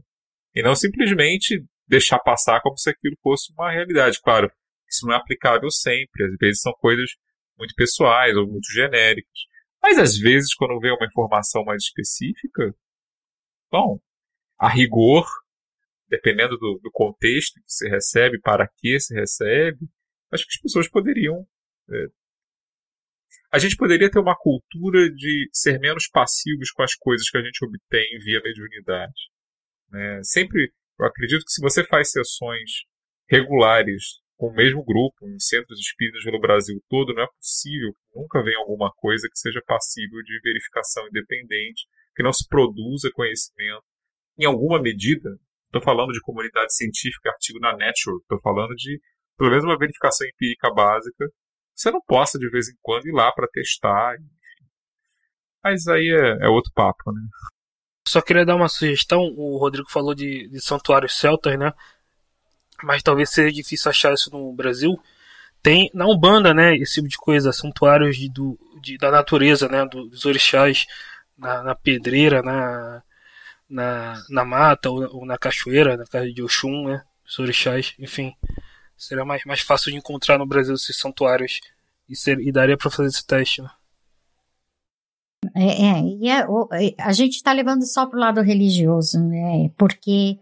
[0.54, 4.20] E não simplesmente deixar passar como se aquilo fosse uma realidade.
[4.22, 4.50] Claro,
[4.88, 6.24] isso não é aplicável sempre.
[6.24, 7.10] Às vezes são coisas
[7.58, 9.40] muito pessoais ou muito genéricas.
[9.82, 12.74] Mas às vezes, quando vê uma informação mais específica,
[13.70, 13.98] bom,
[14.64, 15.26] a rigor,
[16.08, 19.86] dependendo do, do contexto que se recebe, para que se recebe,
[20.30, 21.46] acho que as pessoas poderiam
[21.90, 22.06] é,
[23.54, 27.42] a gente poderia ter uma cultura de ser menos passivos com as coisas que a
[27.42, 29.30] gente obtém via mediunidade.
[29.90, 30.20] Né?
[30.24, 32.82] Sempre, eu acredito que se você faz sessões
[33.28, 38.18] regulares com o mesmo grupo, em centros espíritas pelo Brasil todo, não é possível que
[38.18, 41.86] nunca venha alguma coisa que seja passível de verificação independente,
[42.16, 43.84] que não se produza conhecimento.
[44.38, 45.30] Em alguma medida,
[45.66, 49.00] estou falando de comunidade científica, artigo na Nature, estou falando de
[49.36, 51.26] pelo menos uma verificação empírica básica
[51.74, 54.16] você não possa de vez em quando ir lá para testar.
[55.62, 57.20] Mas aí é, é, outro papo, né?
[58.06, 59.22] Só queria dar uma sugestão.
[59.36, 61.72] O Rodrigo falou de, de santuários celtas, né?
[62.82, 64.94] Mas talvez seja difícil achar isso no Brasil.
[65.62, 66.76] Tem na Umbanda, né?
[66.76, 69.84] Esse tipo de coisa, santuários de, do, de, da natureza, né?
[69.86, 70.86] Dos orixás
[71.36, 73.02] na, na pedreira, na,
[73.74, 77.02] na, na mata ou, ou, na cachoeira, na casa de Oxum, né?
[77.26, 78.32] Os orixás, enfim.
[78.96, 81.60] Seria mais, mais fácil de encontrar no Brasil esses santuários
[82.08, 83.62] e, ser, e daria para fazer esse teste.
[83.62, 83.70] Né?
[85.56, 89.70] É, é, e é, é a gente está levando só para o lado religioso, né?
[89.76, 90.38] Porque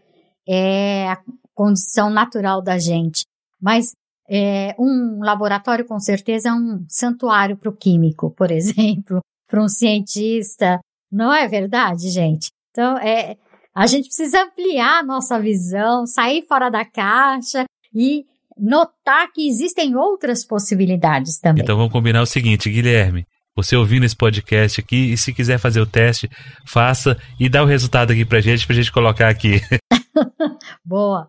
[0.46, 1.18] é a
[1.54, 3.24] condição natural da gente.
[3.58, 3.92] Mas
[4.28, 9.68] é, um laboratório, com certeza, é um santuário para o químico, por exemplo, para um
[9.68, 10.80] cientista.
[11.10, 12.50] Não é verdade, gente?
[12.72, 13.36] Então, é,
[13.74, 17.64] a gente precisa ampliar a nossa visão, sair fora da caixa
[17.94, 18.24] e
[18.58, 21.62] notar que existem outras possibilidades também.
[21.62, 23.26] Então vamos combinar o seguinte, Guilherme.
[23.54, 26.28] Você ouvindo esse podcast aqui, e se quiser fazer o teste,
[26.66, 29.60] faça e dá o resultado aqui pra gente, pra gente colocar aqui.
[30.82, 31.28] Boa.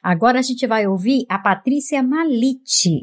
[0.00, 3.02] Agora a gente vai ouvir a Patrícia Malite.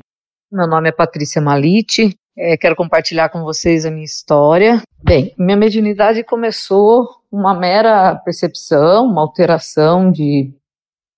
[0.50, 4.82] Meu nome é Patrícia Malite, é, quero compartilhar com vocês a minha história.
[5.04, 10.54] Bem, minha mediunidade começou uma mera percepção, uma alteração de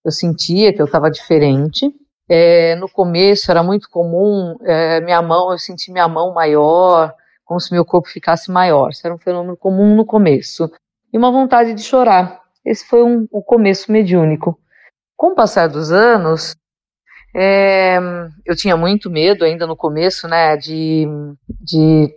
[0.04, 1.94] eu sentia que eu estava diferente.
[2.28, 7.14] É, no começo era muito comum é, minha mão, eu senti minha mão maior,
[7.44, 8.90] como se meu corpo ficasse maior.
[8.90, 10.72] Isso era um fenômeno comum no começo.
[11.12, 12.42] E uma vontade de chorar.
[12.64, 14.60] Esse foi um, um começo mediúnico.
[15.18, 16.56] Com o passar dos anos,
[17.36, 17.98] é,
[18.46, 21.08] eu tinha muito medo ainda no começo, né, de,
[21.62, 22.16] de,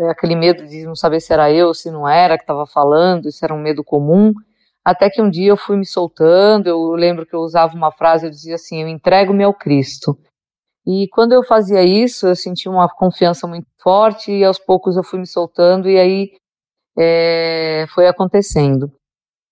[0.00, 3.28] de, aquele medo de não saber se era eu, se não era que estava falando,
[3.28, 4.32] isso era um medo comum.
[4.84, 8.26] Até que um dia eu fui me soltando, eu lembro que eu usava uma frase,
[8.26, 10.18] eu dizia assim, eu entrego-me ao Cristo.
[10.86, 15.04] E quando eu fazia isso, eu sentia uma confiança muito forte e aos poucos eu
[15.04, 16.32] fui me soltando e aí
[16.98, 18.90] é, foi acontecendo.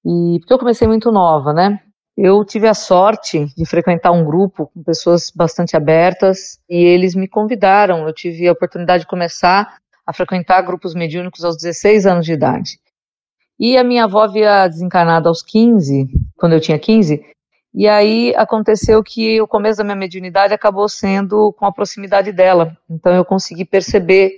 [0.04, 1.80] E porque eu comecei muito nova, né?
[2.20, 7.28] eu tive a sorte de frequentar um grupo com pessoas bastante abertas e eles me
[7.28, 8.08] convidaram.
[8.08, 9.78] Eu tive a oportunidade de começar
[10.08, 12.80] a frequentar grupos mediúnicos aos 16 anos de idade.
[13.60, 16.08] E a minha avó havia desencarnado aos 15,
[16.38, 17.22] quando eu tinha 15,
[17.74, 22.74] e aí aconteceu que o começo da minha mediunidade acabou sendo com a proximidade dela.
[22.88, 24.32] Então eu consegui perceber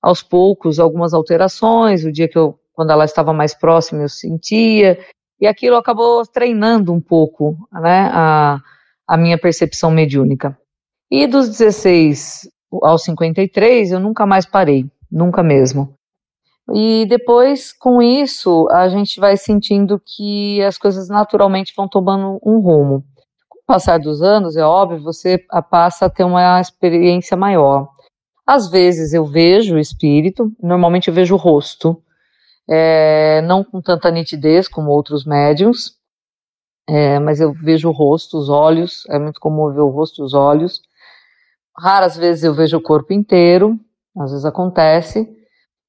[0.00, 2.04] aos poucos algumas alterações.
[2.04, 4.96] O dia que eu, quando ela estava mais próxima, eu sentia.
[5.40, 8.60] E aquilo acabou treinando um pouco, né, a,
[9.08, 10.56] a minha percepção mediúnica.
[11.10, 12.48] E dos 16
[12.82, 14.86] aos 53, eu nunca mais parei,
[15.16, 15.96] nunca mesmo.
[16.74, 22.58] E depois, com isso, a gente vai sentindo que as coisas naturalmente vão tomando um
[22.58, 23.04] rumo.
[23.48, 25.38] Com o passar dos anos, é óbvio, você
[25.70, 27.88] passa a ter uma experiência maior.
[28.46, 32.00] Às vezes eu vejo o espírito, normalmente eu vejo o rosto,
[32.68, 35.96] é, não com tanta nitidez como outros médiums,
[36.88, 40.24] é, mas eu vejo o rosto, os olhos, é muito comum ver o rosto e
[40.24, 40.80] os olhos.
[41.76, 43.78] Raras vezes eu vejo o corpo inteiro,
[44.18, 45.28] às vezes acontece,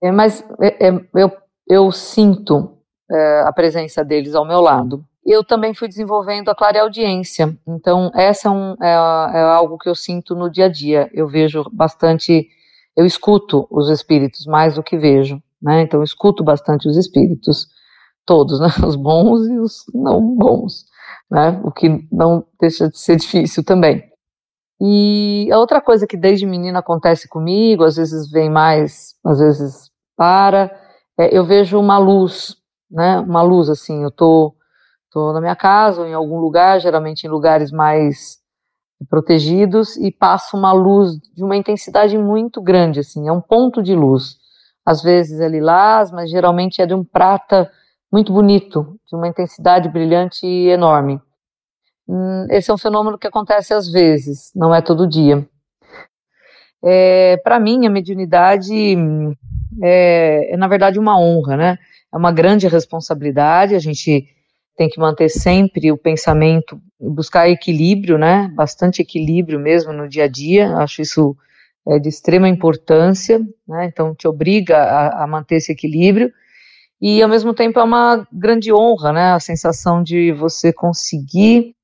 [0.01, 1.31] é, mas é, é, eu,
[1.67, 2.77] eu sinto
[3.11, 5.03] é, a presença deles ao meu lado.
[5.25, 9.95] Eu também fui desenvolvendo a clareaudiência, então essa é, um, é, é algo que eu
[9.95, 11.09] sinto no dia a dia.
[11.13, 12.47] Eu vejo bastante,
[12.95, 15.81] eu escuto os espíritos mais do que vejo, né?
[15.81, 17.67] Então eu escuto bastante os espíritos,
[18.25, 18.67] todos, né?
[18.87, 20.85] Os bons e os não bons,
[21.29, 21.59] né?
[21.63, 24.03] O que não deixa de ser difícil também.
[24.79, 29.91] E a outra coisa que desde menina acontece comigo, às vezes vem mais, às vezes
[30.15, 30.71] para,
[31.19, 32.55] é, eu vejo uma luz,
[32.89, 33.19] né?
[33.19, 34.53] Uma luz assim, eu tô,
[35.11, 38.37] tô na minha casa ou em algum lugar, geralmente em lugares mais
[39.09, 43.95] protegidos e passa uma luz de uma intensidade muito grande, assim, é um ponto de
[43.95, 44.37] luz.
[44.85, 47.69] Às vezes é lilás, mas geralmente é de um prata
[48.11, 51.21] muito bonito, de uma intensidade brilhante e enorme.
[52.07, 55.47] Hum, esse é um fenômeno que acontece às vezes, não é todo dia.
[56.84, 58.95] É, Para mim, a mediunidade
[59.81, 61.77] é, é, na verdade, uma honra, né?
[62.13, 64.27] É uma grande responsabilidade, a gente
[64.75, 68.49] tem que manter sempre o pensamento, buscar equilíbrio, né?
[68.55, 71.35] Bastante equilíbrio mesmo no dia a dia, acho isso
[71.88, 73.85] é, de extrema importância, né?
[73.85, 76.31] Então, te obriga a, a manter esse equilíbrio
[77.01, 79.31] e ao mesmo tempo é uma grande honra, né?
[79.34, 81.75] A sensação de você conseguir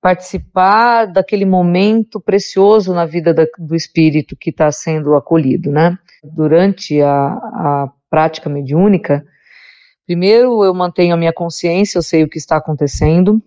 [0.00, 5.98] participar daquele momento precioso na vida da, do espírito que está sendo acolhido, né?
[6.24, 9.24] Durante a, a prática mediúnica,
[10.06, 13.42] primeiro eu mantenho a minha consciência, eu sei o que está acontecendo,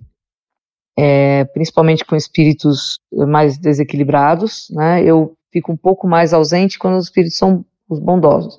[0.97, 5.03] é, principalmente com espíritos mais desequilibrados, né?
[5.03, 8.57] Eu fico um pouco mais ausente quando os espíritos são os bondosos,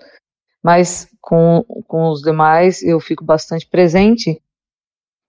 [0.62, 4.40] mas com, com os demais eu fico bastante presente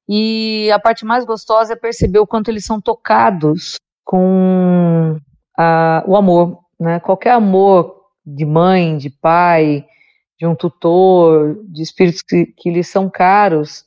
[0.08, 5.18] e a parte mais gostosa é perceber o quanto eles são tocados com
[5.58, 7.00] a, o amor, né?
[7.00, 7.96] Qualquer amor
[8.26, 9.86] de mãe, de pai,
[10.40, 13.86] de um tutor, de espíritos que, que lhes são caros,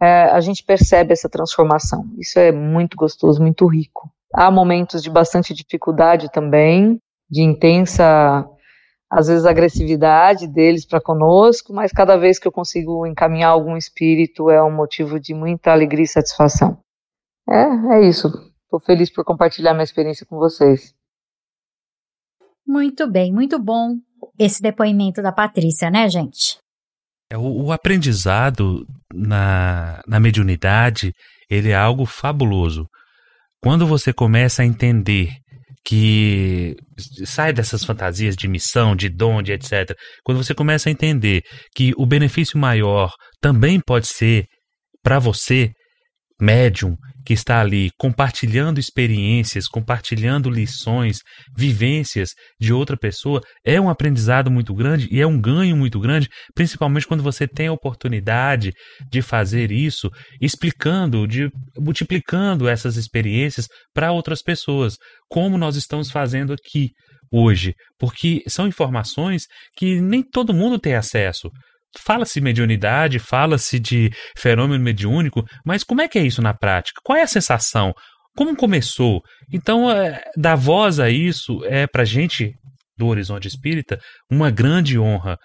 [0.00, 2.04] é, a gente percebe essa transformação.
[2.18, 4.10] Isso é muito gostoso, muito rico.
[4.32, 7.00] Há momentos de bastante dificuldade também,
[7.30, 8.46] de intensa
[9.10, 13.76] às vezes a agressividade deles para conosco, mas cada vez que eu consigo encaminhar algum
[13.76, 16.78] espírito é um motivo de muita alegria e satisfação.
[17.48, 18.28] É, é isso.
[18.64, 20.94] Estou feliz por compartilhar minha experiência com vocês.
[22.66, 23.96] Muito bem, muito bom
[24.38, 26.58] esse depoimento da Patrícia, né, gente?
[27.30, 31.14] É, o, o aprendizado na, na mediunidade,
[31.48, 32.86] ele é algo fabuloso.
[33.62, 35.30] Quando você começa a entender
[35.84, 36.74] que
[37.24, 39.94] sai dessas fantasias de missão, de dom, de etc.
[40.24, 41.42] Quando você começa a entender
[41.74, 44.46] que o benefício maior também pode ser
[45.02, 45.70] para você,
[46.40, 46.96] médium,
[47.28, 51.18] que está ali compartilhando experiências, compartilhando lições,
[51.54, 56.28] vivências de outra pessoa, é um aprendizado muito grande e é um ganho muito grande,
[56.54, 58.72] principalmente quando você tem a oportunidade
[59.10, 60.08] de fazer isso,
[60.40, 64.96] explicando, de multiplicando essas experiências para outras pessoas,
[65.28, 66.92] como nós estamos fazendo aqui
[67.30, 69.42] hoje, porque são informações
[69.76, 71.50] que nem todo mundo tem acesso.
[71.98, 77.00] Fala-se mediunidade, fala-se de fenômeno mediúnico, mas como é que é isso na prática?
[77.02, 77.94] Qual é a sensação?
[78.36, 79.22] Como começou?
[79.52, 82.52] Então, é, dar voz a isso é para gente
[82.96, 83.98] do Horizonte Espírita
[84.30, 85.36] uma grande honra.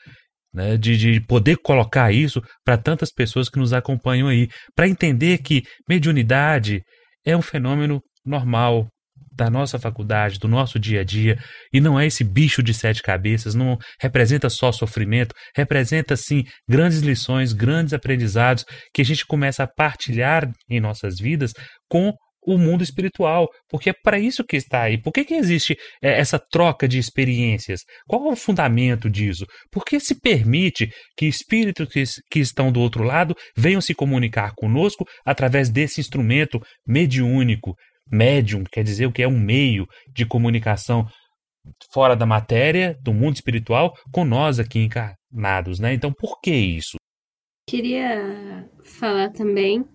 [0.55, 5.39] Né, de, de poder colocar isso para tantas pessoas que nos acompanham aí, para entender
[5.39, 6.83] que mediunidade
[7.25, 8.87] é um fenômeno normal,
[9.35, 11.37] da nossa faculdade, do nosso dia a dia,
[11.73, 16.99] e não é esse bicho de sete cabeças, não representa só sofrimento, representa sim grandes
[16.99, 21.51] lições, grandes aprendizados que a gente começa a partilhar em nossas vidas
[21.89, 22.13] com
[22.45, 25.01] o mundo espiritual, porque é para isso que está aí.
[25.01, 27.81] Por que, que existe é, essa troca de experiências?
[28.07, 29.45] Qual é o fundamento disso?
[29.71, 34.51] Por que se permite que espíritos que, que estão do outro lado venham se comunicar
[34.55, 37.75] conosco através desse instrumento mediúnico?
[38.11, 41.07] Médium quer dizer o que é um meio de comunicação
[41.91, 45.93] fora da matéria, do mundo espiritual, com nós aqui encarnados, né?
[45.93, 46.97] Então, por que isso?
[47.69, 49.85] Queria falar também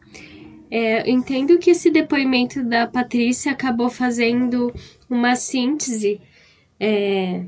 [0.71, 4.73] é, entendo que esse depoimento da Patrícia acabou fazendo
[5.09, 6.21] uma síntese,
[6.79, 7.45] é,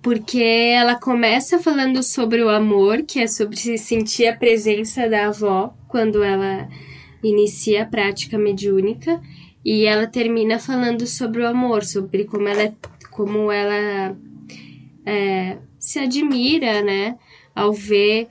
[0.00, 5.26] porque ela começa falando sobre o amor, que é sobre se sentir a presença da
[5.26, 6.68] avó quando ela
[7.28, 9.20] inicia a prática mediúnica,
[9.64, 12.74] e ela termina falando sobre o amor, sobre como ela,
[13.10, 14.16] como ela
[15.06, 17.16] é, se admira, né,
[17.54, 18.28] ao ver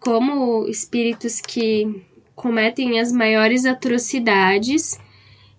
[0.00, 2.02] como espíritos que
[2.34, 4.98] cometem as maiores atrocidades,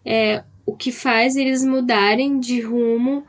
[0.03, 3.23] é, o que faz eles mudarem de rumo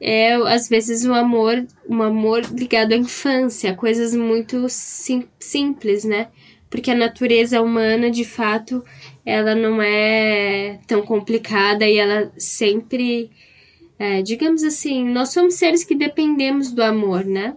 [0.00, 6.28] é às vezes um amor, um amor ligado à infância, coisas muito sim, simples, né?
[6.72, 8.82] Porque a natureza humana, de fato,
[9.24, 13.30] ela não é tão complicada e ela sempre,
[13.98, 17.54] é, digamos assim, nós somos seres que dependemos do amor, né?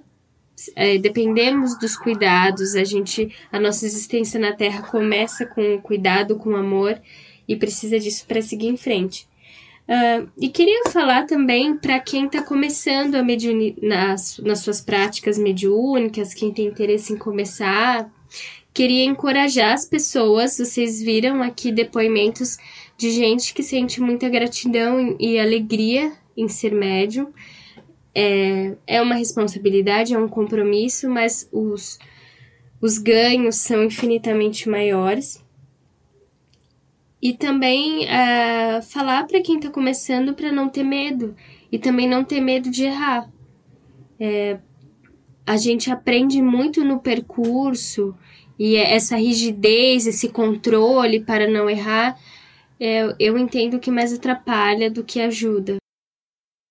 [0.76, 6.56] é, dependemos dos cuidados, a gente, a nossa existência na Terra começa com cuidado, com
[6.56, 7.00] amor
[7.48, 9.28] e precisa disso para seguir em frente.
[9.88, 15.38] Uh, e queria falar também para quem está começando a mediuni nas, nas suas práticas
[15.38, 18.10] mediúnicas, quem tem interesse em começar,
[18.76, 20.60] queria encorajar as pessoas.
[20.60, 22.60] Vocês viram aqui depoimentos
[22.96, 27.34] de gente que sente muita gratidão e alegria em ser médium
[28.16, 32.00] é, é uma responsabilidade, é um compromisso, mas os,
[32.82, 35.44] os ganhos são infinitamente maiores.
[37.22, 41.36] E também uh, falar para quem está começando para não ter medo
[41.70, 43.30] e também não ter medo de errar.
[44.18, 44.60] É,
[45.46, 48.16] a gente aprende muito no percurso
[48.58, 52.18] e é essa rigidez, esse controle para não errar,
[52.80, 55.78] é, eu entendo que mais atrapalha do que ajuda.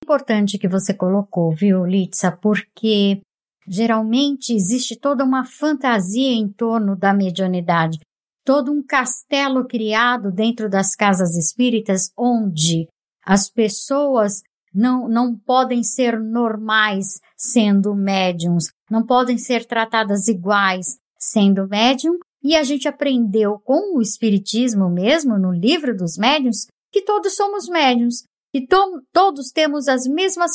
[0.03, 3.21] Importante que você colocou, viu, Litsa, porque
[3.67, 7.99] geralmente existe toda uma fantasia em torno da mediunidade,
[8.43, 12.87] todo um castelo criado dentro das casas espíritas onde
[13.25, 21.67] as pessoas não, não podem ser normais sendo médiums, não podem ser tratadas iguais sendo
[21.67, 27.35] médium, e a gente aprendeu com o Espiritismo mesmo, no livro dos médiums, que todos
[27.35, 28.23] somos médiums,
[28.53, 30.51] e to todos temos as mesmas,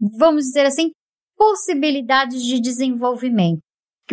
[0.00, 0.90] vamos dizer assim,
[1.36, 3.60] possibilidades de desenvolvimento.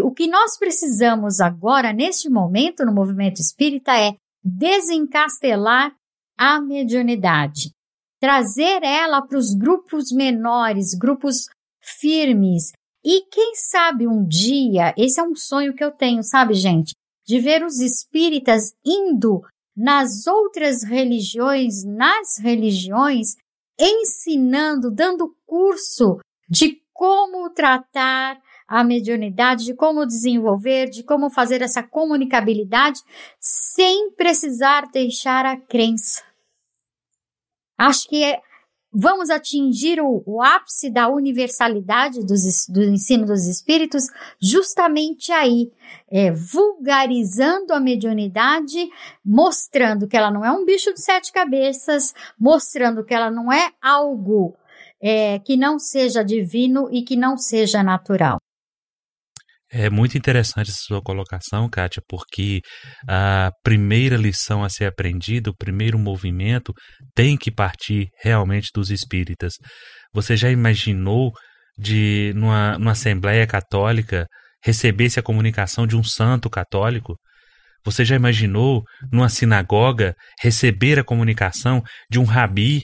[0.01, 5.95] O que nós precisamos agora, neste momento, no movimento espírita, é desencastelar
[6.37, 7.71] a mediunidade,
[8.19, 11.47] trazer ela para os grupos menores, grupos
[11.81, 12.71] firmes.
[13.09, 16.93] E quem sabe um dia, esse é um sonho que eu tenho, sabe, gente?
[17.25, 19.41] De ver os espíritas indo
[19.73, 23.37] nas outras religiões, nas religiões,
[23.79, 26.19] ensinando, dando curso
[26.49, 32.99] de como tratar a mediunidade, de como desenvolver, de como fazer essa comunicabilidade
[33.39, 36.21] sem precisar deixar a crença.
[37.77, 38.41] Acho que é,
[38.93, 44.07] vamos atingir o, o ápice da universalidade dos, do ensino dos espíritos
[44.41, 45.71] justamente aí,
[46.09, 48.89] é, vulgarizando a mediunidade,
[49.23, 53.71] mostrando que ela não é um bicho de sete cabeças, mostrando que ela não é
[53.81, 54.55] algo
[55.01, 58.39] é, que não seja divino e que não seja natural.
[59.69, 62.61] É muito interessante essa sua colocação, Kátia, porque
[63.07, 66.73] a primeira lição a ser aprendida, o primeiro movimento,
[67.13, 69.53] tem que partir realmente dos espíritas.
[70.13, 71.33] Você já imaginou
[71.77, 74.25] de, numa, numa Assembleia Católica,
[74.63, 77.17] receber-se a comunicação de um santo católico?
[77.83, 82.83] Você já imaginou, numa sinagoga, receber a comunicação de um rabi?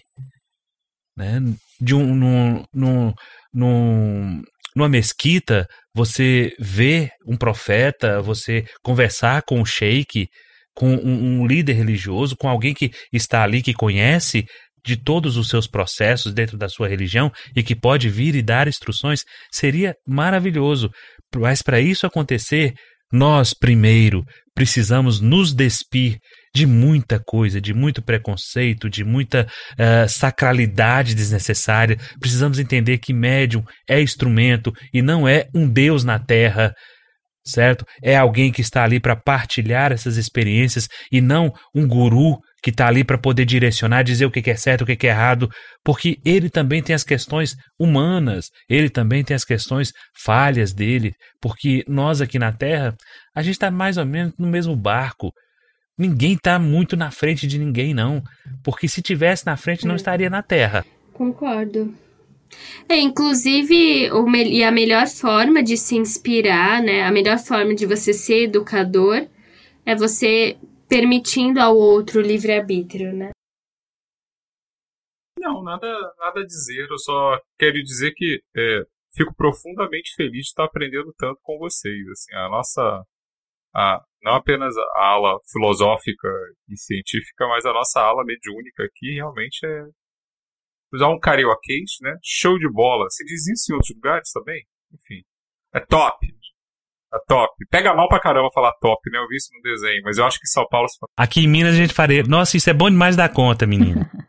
[1.15, 1.39] Né?
[1.79, 3.13] De um, num, num,
[3.53, 4.41] num,
[4.75, 10.27] numa mesquita, você vê um profeta, você conversar com um sheik,
[10.75, 14.45] com um, um líder religioso, com alguém que está ali, que conhece
[14.85, 18.67] de todos os seus processos dentro da sua religião e que pode vir e dar
[18.67, 20.89] instruções, seria maravilhoso.
[21.35, 22.73] Mas para isso acontecer,
[23.11, 24.23] nós primeiro
[24.53, 26.17] precisamos nos despir
[26.55, 31.97] de muita coisa, de muito preconceito, de muita uh, sacralidade desnecessária.
[32.19, 36.73] Precisamos entender que médium é instrumento e não é um Deus na Terra
[37.45, 37.85] certo?
[38.01, 42.87] É alguém que está ali para partilhar essas experiências e não um guru que está
[42.87, 45.49] ali para poder direcionar, dizer o que é certo, o que é errado,
[45.83, 49.91] porque ele também tem as questões humanas, ele também tem as questões
[50.23, 51.11] falhas dele,
[51.41, 52.95] porque nós aqui na Terra,
[53.35, 55.29] a gente está mais ou menos no mesmo barco.
[55.97, 58.23] Ninguém está muito na frente de ninguém, não,
[58.63, 59.95] porque se tivesse na frente não é.
[59.95, 60.85] estaria na Terra.
[61.13, 61.93] Concordo.
[62.89, 67.03] É, inclusive, o me e a melhor forma de se inspirar, né?
[67.03, 69.27] A melhor forma de você ser educador
[69.85, 70.57] é você
[70.87, 73.31] permitindo ao outro livre-arbítrio, né?
[75.39, 75.87] Não, nada,
[76.17, 76.87] nada a dizer.
[76.89, 78.83] Eu só quero dizer que é,
[79.15, 82.07] fico profundamente feliz de estar aprendendo tanto com vocês.
[82.09, 83.03] Assim, a nossa,
[83.75, 86.29] a, não apenas a ala filosófica
[86.69, 89.83] e científica, mas a nossa ala mediúnica aqui realmente é
[90.93, 92.15] usar um carioquês, né?
[92.23, 93.09] Show de bola.
[93.09, 94.63] Se diz isso em outros lugares também?
[94.93, 95.23] Enfim,
[95.73, 96.27] é top.
[97.11, 97.53] A top.
[97.69, 99.19] Pega mal pra caramba falar top, né?
[99.19, 100.87] Eu vi isso no desenho, mas eu acho que em São Paulo.
[101.17, 102.23] Aqui em Minas a gente faria.
[102.23, 104.09] Nossa, isso é bom demais da conta, menina.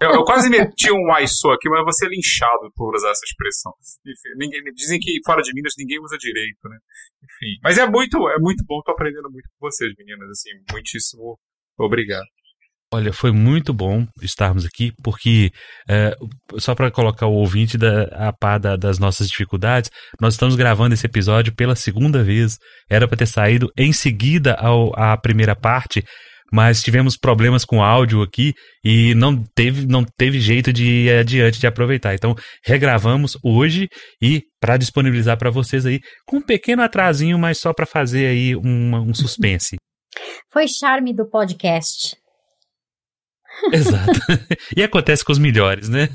[0.00, 3.24] eu, eu, quase meti um aiso aqui, mas eu vou ser linchado por usar essa
[3.24, 3.72] expressão.
[4.06, 6.76] Enfim, ninguém, dizem que fora de Minas ninguém usa direito, né?
[7.22, 7.58] Enfim.
[7.62, 10.28] Mas é muito, é muito bom, tô aprendendo muito com vocês, meninas.
[10.30, 11.38] Assim, muitíssimo
[11.78, 12.26] obrigado.
[12.90, 15.50] Olha, foi muito bom estarmos aqui, porque
[15.86, 16.16] é,
[16.56, 20.94] só para colocar o ouvinte da, a par da, das nossas dificuldades, nós estamos gravando
[20.94, 22.56] esse episódio pela segunda vez.
[22.88, 26.02] Era para ter saído em seguida ao, à primeira parte,
[26.52, 28.54] mas tivemos problemas com áudio aqui
[28.84, 32.14] e não teve, não teve jeito de ir adiante de aproveitar.
[32.14, 32.34] Então,
[32.64, 33.88] regravamos hoje
[34.22, 38.56] e para disponibilizar para vocês aí, com um pequeno atrasinho, mas só para fazer aí
[38.56, 39.76] uma, um suspense.
[40.52, 42.16] Foi charme do podcast.
[43.72, 44.12] Exato.
[44.76, 46.08] e acontece com os melhores, né?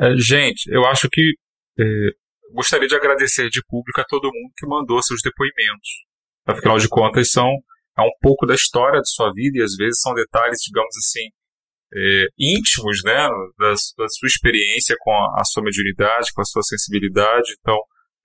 [0.00, 1.34] É, gente, eu acho que
[1.78, 1.84] é,
[2.54, 5.88] gostaria de agradecer de público a todo mundo que mandou seus depoimentos.
[6.46, 7.48] Afinal de contas, são
[7.98, 11.28] é um pouco da história de sua vida e às vezes são detalhes, digamos assim,
[11.94, 16.62] é, íntimos, né, da, da, sua experiência com a, a, sua mediunidade, com a sua
[16.62, 17.54] sensibilidade.
[17.60, 17.76] Então,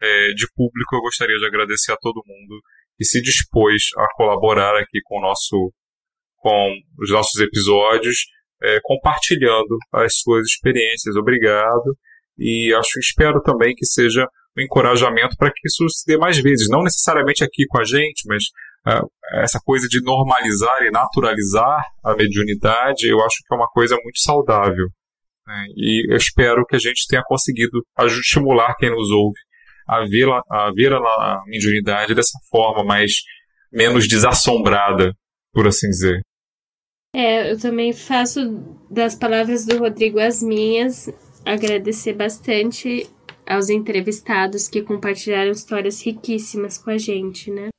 [0.01, 2.61] é, de público, eu gostaria de agradecer a todo mundo
[2.97, 5.73] que se dispôs a colaborar aqui com o nosso,
[6.37, 8.17] com os nossos episódios
[8.63, 11.15] é, compartilhando as suas experiências.
[11.15, 11.97] Obrigado.
[12.37, 14.25] E acho, espero também que seja
[14.57, 18.23] um encorajamento para que isso se dê mais vezes, não necessariamente aqui com a gente,
[18.27, 18.43] mas
[19.41, 24.19] essa coisa de normalizar e naturalizar a mediunidade, eu acho que é uma coisa muito
[24.19, 24.87] saudável.
[25.47, 25.65] Né?
[25.75, 29.39] E eu espero que a gente tenha conseguido estimular quem nos ouve
[29.87, 33.21] a ver, a ver a mediunidade dessa forma mais
[33.71, 35.13] menos desassombrada,
[35.51, 36.21] por assim dizer.
[37.15, 38.39] É, eu também faço
[38.89, 41.09] das palavras do Rodrigo as minhas,
[41.45, 43.07] agradecer bastante
[43.45, 47.69] aos entrevistados que compartilharam histórias riquíssimas com a gente, né?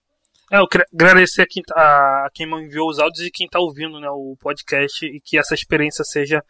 [0.54, 3.46] É, eu queria agradecer a quem, tá, a quem me enviou os áudios e quem
[3.46, 6.44] está ouvindo né, o podcast e que essa experiência seja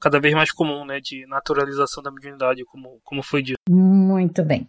[0.00, 3.58] cada vez mais comum, né, de naturalização da mediunidade, como, como foi dito.
[3.68, 4.66] Muito bem.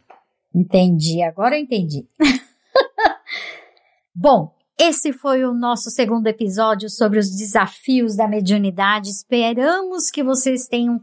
[0.53, 2.05] Entendi, agora eu entendi.
[4.13, 9.07] Bom, esse foi o nosso segundo episódio sobre os desafios da mediunidade.
[9.07, 11.01] Esperamos que vocês tenham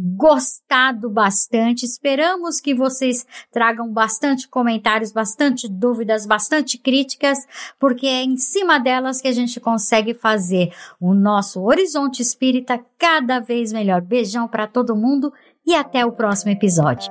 [0.00, 1.84] gostado bastante.
[1.84, 7.38] Esperamos que vocês tragam bastante comentários, bastante dúvidas, bastante críticas,
[7.78, 13.40] porque é em cima delas que a gente consegue fazer o nosso horizonte espírita cada
[13.40, 14.00] vez melhor.
[14.00, 15.32] Beijão para todo mundo
[15.66, 17.10] e até o próximo episódio.